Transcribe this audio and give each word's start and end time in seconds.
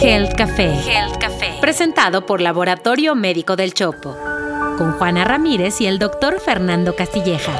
Health 0.00 0.34
Café. 0.34 0.72
Café. 1.20 1.58
Presentado 1.60 2.24
por 2.24 2.40
Laboratorio 2.40 3.14
Médico 3.14 3.54
del 3.54 3.74
Chopo. 3.74 4.16
Con 4.78 4.92
Juana 4.92 5.24
Ramírez 5.24 5.80
y 5.82 5.86
el 5.86 5.98
doctor 5.98 6.40
Fernando 6.40 6.96
Castilleja. 6.96 7.52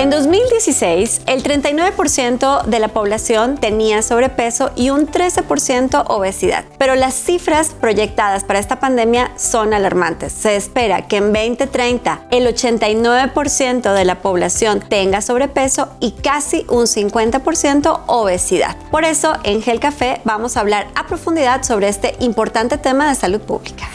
En 0.00 0.08
2016, 0.08 1.20
el 1.26 1.42
39% 1.42 2.64
de 2.64 2.78
la 2.78 2.88
población 2.88 3.58
tenía 3.58 4.00
sobrepeso 4.00 4.70
y 4.74 4.88
un 4.88 5.06
13% 5.06 6.04
obesidad. 6.06 6.64
Pero 6.78 6.94
las 6.94 7.12
cifras 7.12 7.72
proyectadas 7.78 8.42
para 8.42 8.60
esta 8.60 8.80
pandemia 8.80 9.30
son 9.36 9.74
alarmantes. 9.74 10.32
Se 10.32 10.56
espera 10.56 11.06
que 11.06 11.18
en 11.18 11.34
2030 11.34 12.28
el 12.30 12.46
89% 12.46 13.92
de 13.92 14.04
la 14.06 14.22
población 14.22 14.80
tenga 14.80 15.20
sobrepeso 15.20 15.90
y 16.00 16.12
casi 16.12 16.64
un 16.70 16.86
50% 16.86 18.00
obesidad. 18.06 18.78
Por 18.90 19.04
eso, 19.04 19.34
en 19.44 19.60
Gel 19.60 19.80
Café 19.80 20.22
vamos 20.24 20.56
a 20.56 20.60
hablar 20.60 20.86
a 20.94 21.08
profundidad 21.08 21.62
sobre 21.62 21.88
este 21.88 22.16
importante 22.20 22.78
tema 22.78 23.06
de 23.06 23.16
salud 23.16 23.42
pública. 23.42 23.86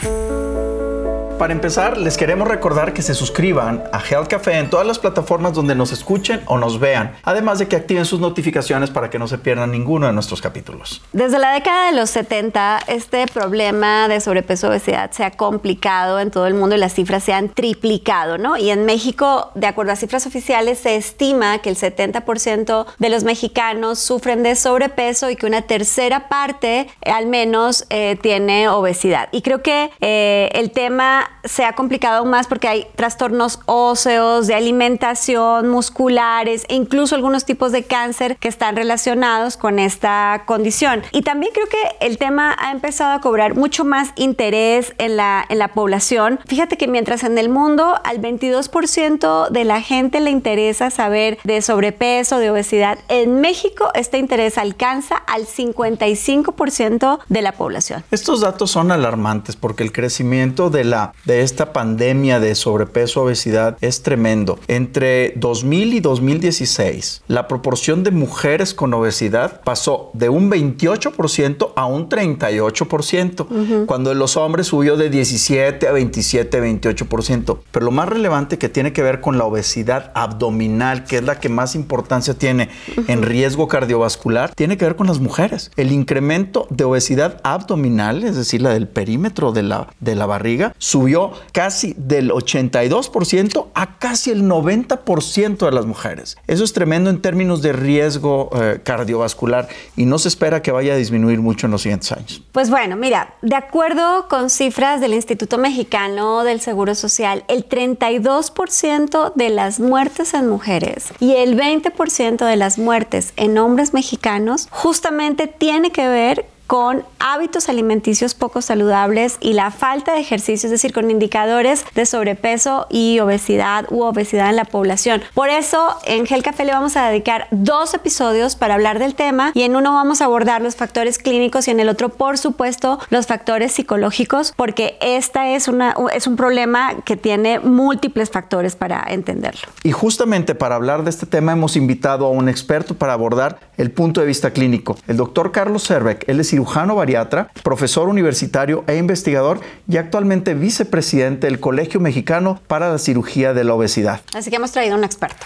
Para 1.38 1.52
empezar, 1.52 1.98
les 1.98 2.16
queremos 2.16 2.48
recordar 2.48 2.94
que 2.94 3.02
se 3.02 3.12
suscriban 3.12 3.84
a 3.92 4.00
Health 4.00 4.28
Café 4.28 4.54
en 4.58 4.70
todas 4.70 4.86
las 4.86 4.98
plataformas 4.98 5.52
donde 5.52 5.74
nos 5.74 5.92
escuchen 5.92 6.40
o 6.46 6.56
nos 6.56 6.80
vean, 6.80 7.14
además 7.24 7.58
de 7.58 7.68
que 7.68 7.76
activen 7.76 8.06
sus 8.06 8.20
notificaciones 8.20 8.88
para 8.88 9.10
que 9.10 9.18
no 9.18 9.28
se 9.28 9.36
pierdan 9.36 9.70
ninguno 9.70 10.06
de 10.06 10.14
nuestros 10.14 10.40
capítulos. 10.40 11.02
Desde 11.12 11.38
la 11.38 11.52
década 11.52 11.90
de 11.90 11.96
los 11.96 12.08
70, 12.08 12.80
este 12.86 13.26
problema 13.26 14.08
de 14.08 14.22
sobrepeso 14.22 14.68
obesidad 14.68 15.10
se 15.10 15.24
ha 15.24 15.30
complicado 15.30 16.20
en 16.20 16.30
todo 16.30 16.46
el 16.46 16.54
mundo 16.54 16.74
y 16.74 16.78
las 16.78 16.94
cifras 16.94 17.22
se 17.22 17.34
han 17.34 17.50
triplicado, 17.50 18.38
¿no? 18.38 18.56
Y 18.56 18.70
en 18.70 18.86
México, 18.86 19.50
de 19.54 19.66
acuerdo 19.66 19.92
a 19.92 19.96
cifras 19.96 20.26
oficiales, 20.26 20.78
se 20.78 20.96
estima 20.96 21.58
que 21.58 21.68
el 21.68 21.76
70% 21.76 22.86
de 22.98 23.08
los 23.10 23.24
mexicanos 23.24 23.98
sufren 23.98 24.42
de 24.42 24.56
sobrepeso 24.56 25.28
y 25.28 25.36
que 25.36 25.44
una 25.44 25.60
tercera 25.60 26.30
parte, 26.30 26.88
al 27.04 27.26
menos, 27.26 27.84
eh, 27.90 28.16
tiene 28.22 28.70
obesidad. 28.70 29.28
Y 29.32 29.42
creo 29.42 29.62
que 29.62 29.90
eh, 30.00 30.48
el 30.54 30.70
tema 30.70 31.24
se 31.44 31.64
ha 31.64 31.74
complicado 31.74 32.18
aún 32.18 32.30
más 32.30 32.46
porque 32.46 32.68
hay 32.68 32.86
trastornos 32.96 33.60
óseos, 33.66 34.46
de 34.46 34.54
alimentación, 34.54 35.68
musculares 35.68 36.64
e 36.68 36.74
incluso 36.74 37.14
algunos 37.14 37.44
tipos 37.44 37.72
de 37.72 37.84
cáncer 37.84 38.36
que 38.36 38.48
están 38.48 38.76
relacionados 38.76 39.56
con 39.56 39.78
esta 39.78 40.42
condición. 40.46 41.02
Y 41.12 41.22
también 41.22 41.52
creo 41.52 41.66
que 41.66 42.06
el 42.06 42.18
tema 42.18 42.56
ha 42.58 42.72
empezado 42.72 43.12
a 43.12 43.20
cobrar 43.20 43.54
mucho 43.54 43.84
más 43.84 44.10
interés 44.16 44.94
en 44.98 45.16
la, 45.16 45.44
en 45.48 45.58
la 45.58 45.68
población. 45.68 46.40
Fíjate 46.46 46.76
que 46.76 46.88
mientras 46.88 47.24
en 47.24 47.38
el 47.38 47.48
mundo 47.48 47.94
al 48.04 48.20
22% 48.20 49.50
de 49.50 49.64
la 49.64 49.80
gente 49.80 50.20
le 50.20 50.30
interesa 50.30 50.90
saber 50.90 51.38
de 51.44 51.62
sobrepeso, 51.62 52.38
de 52.38 52.50
obesidad, 52.50 52.98
en 53.08 53.40
México 53.40 53.90
este 53.94 54.18
interés 54.18 54.58
alcanza 54.58 55.16
al 55.16 55.46
55% 55.46 57.18
de 57.28 57.42
la 57.42 57.52
población. 57.52 58.04
Estos 58.10 58.40
datos 58.40 58.70
son 58.70 58.90
alarmantes 58.90 59.56
porque 59.56 59.82
el 59.82 59.92
crecimiento 59.92 60.70
de 60.70 60.84
la 60.84 61.12
de 61.24 61.42
esta 61.42 61.72
pandemia 61.72 62.40
de 62.40 62.54
sobrepeso 62.54 63.22
obesidad 63.22 63.76
es 63.80 64.02
tremendo. 64.02 64.58
Entre 64.68 65.32
2000 65.36 65.94
y 65.94 66.00
2016, 66.00 67.22
la 67.26 67.48
proporción 67.48 68.04
de 68.04 68.12
mujeres 68.12 68.74
con 68.74 68.94
obesidad 68.94 69.60
pasó 69.62 70.10
de 70.14 70.28
un 70.28 70.50
28% 70.50 71.72
a 71.74 71.86
un 71.86 72.08
38%, 72.08 73.86
cuando 73.86 74.14
los 74.14 74.36
hombres 74.36 74.68
subió 74.68 74.96
de 74.96 75.10
17 75.10 75.88
a 75.88 75.92
27, 75.92 76.62
28%. 76.62 77.58
Pero 77.70 77.84
lo 77.84 77.90
más 77.90 78.08
relevante 78.08 78.58
que 78.58 78.68
tiene 78.68 78.92
que 78.92 79.02
ver 79.02 79.20
con 79.20 79.38
la 79.38 79.44
obesidad 79.44 80.12
abdominal, 80.14 81.04
que 81.04 81.16
es 81.16 81.24
la 81.24 81.40
que 81.40 81.48
más 81.48 81.74
importancia 81.74 82.34
tiene 82.34 82.70
en 83.08 83.22
riesgo 83.22 83.68
cardiovascular, 83.68 84.54
tiene 84.54 84.76
que 84.76 84.84
ver 84.84 84.96
con 84.96 85.08
las 85.08 85.18
mujeres. 85.18 85.70
El 85.76 85.92
incremento 85.92 86.66
de 86.70 86.84
obesidad 86.84 87.40
abdominal, 87.42 88.24
es 88.24 88.36
decir, 88.36 88.62
la 88.62 88.70
del 88.70 88.88
perímetro 88.88 89.52
de 89.52 89.62
la, 89.62 89.88
de 90.00 90.14
la 90.14 90.26
barriga, 90.26 90.74
subió 90.78 91.05
casi 91.52 91.94
del 91.96 92.30
82% 92.30 93.66
a 93.74 93.98
casi 93.98 94.30
el 94.30 94.44
90% 94.44 95.64
de 95.64 95.72
las 95.72 95.86
mujeres. 95.86 96.36
Eso 96.46 96.64
es 96.64 96.72
tremendo 96.72 97.10
en 97.10 97.20
términos 97.20 97.62
de 97.62 97.72
riesgo 97.72 98.50
eh, 98.54 98.80
cardiovascular 98.82 99.68
y 99.96 100.06
no 100.06 100.18
se 100.18 100.28
espera 100.28 100.62
que 100.62 100.72
vaya 100.72 100.94
a 100.94 100.96
disminuir 100.96 101.40
mucho 101.40 101.66
en 101.66 101.72
los 101.72 101.82
siguientes 101.82 102.12
años. 102.12 102.42
Pues 102.52 102.70
bueno, 102.70 102.96
mira, 102.96 103.34
de 103.42 103.56
acuerdo 103.56 104.28
con 104.28 104.50
cifras 104.50 105.00
del 105.00 105.14
Instituto 105.14 105.58
Mexicano 105.58 106.44
del 106.44 106.60
Seguro 106.60 106.94
Social, 106.94 107.44
el 107.48 107.68
32% 107.68 109.32
de 109.34 109.48
las 109.50 109.80
muertes 109.80 110.34
en 110.34 110.48
mujeres 110.48 111.12
y 111.20 111.32
el 111.32 111.56
20% 111.58 112.44
de 112.44 112.56
las 112.56 112.78
muertes 112.78 113.32
en 113.36 113.58
hombres 113.58 113.94
mexicanos 113.94 114.68
justamente 114.70 115.46
tiene 115.46 115.90
que 115.90 116.06
ver 116.08 116.46
con 116.66 117.04
hábitos 117.18 117.68
alimenticios 117.68 118.34
poco 118.34 118.62
saludables 118.62 119.38
y 119.40 119.52
la 119.52 119.70
falta 119.70 120.14
de 120.14 120.20
ejercicio, 120.20 120.66
es 120.66 120.70
decir, 120.70 120.92
con 120.92 121.10
indicadores 121.10 121.84
de 121.94 122.06
sobrepeso 122.06 122.86
y 122.90 123.18
obesidad 123.20 123.86
u 123.90 124.02
obesidad 124.02 124.50
en 124.50 124.56
la 124.56 124.64
población. 124.64 125.22
Por 125.34 125.48
eso 125.48 125.96
en 126.04 126.26
Gel 126.26 126.42
Café 126.42 126.64
le 126.64 126.72
vamos 126.72 126.96
a 126.96 127.08
dedicar 127.08 127.48
dos 127.50 127.94
episodios 127.94 128.56
para 128.56 128.74
hablar 128.74 128.98
del 128.98 129.14
tema 129.14 129.52
y 129.54 129.62
en 129.62 129.76
uno 129.76 129.92
vamos 129.92 130.20
a 130.20 130.26
abordar 130.26 130.62
los 130.62 130.76
factores 130.76 131.18
clínicos 131.18 131.68
y 131.68 131.70
en 131.70 131.80
el 131.80 131.88
otro, 131.88 132.10
por 132.10 132.38
supuesto, 132.38 132.98
los 133.10 133.26
factores 133.26 133.72
psicológicos, 133.72 134.52
porque 134.56 134.98
esta 135.00 135.48
es, 135.48 135.68
una, 135.68 135.94
es 136.12 136.26
un 136.26 136.36
problema 136.36 136.94
que 137.04 137.16
tiene 137.16 137.60
múltiples 137.60 138.30
factores 138.30 138.76
para 138.76 139.04
entenderlo. 139.08 139.62
Y 139.82 139.92
justamente 139.92 140.54
para 140.54 140.74
hablar 140.76 141.04
de 141.04 141.10
este 141.10 141.26
tema 141.26 141.52
hemos 141.52 141.76
invitado 141.76 142.26
a 142.26 142.30
un 142.30 142.48
experto 142.48 142.94
para 142.94 143.12
abordar 143.12 143.58
el 143.76 143.90
punto 143.90 144.20
de 144.20 144.26
vista 144.26 144.52
clínico, 144.52 144.96
el 145.06 145.16
doctor 145.16 145.52
Carlos 145.52 145.86
Cervec. 145.86 146.24
Él 146.28 146.40
es 146.40 146.52
cirujano 146.56 146.94
bariatra, 146.94 147.50
profesor 147.62 148.08
universitario 148.08 148.82
e 148.86 148.96
investigador 148.96 149.60
y 149.86 149.98
actualmente 149.98 150.54
vicepresidente 150.54 151.46
del 151.48 151.60
Colegio 151.60 152.00
Mexicano 152.00 152.60
para 152.66 152.90
la 152.90 152.98
Cirugía 152.98 153.52
de 153.52 153.64
la 153.64 153.74
Obesidad. 153.74 154.22
Así 154.32 154.48
que 154.48 154.56
hemos 154.56 154.72
traído 154.72 154.96
un 154.96 155.04
experto. 155.04 155.44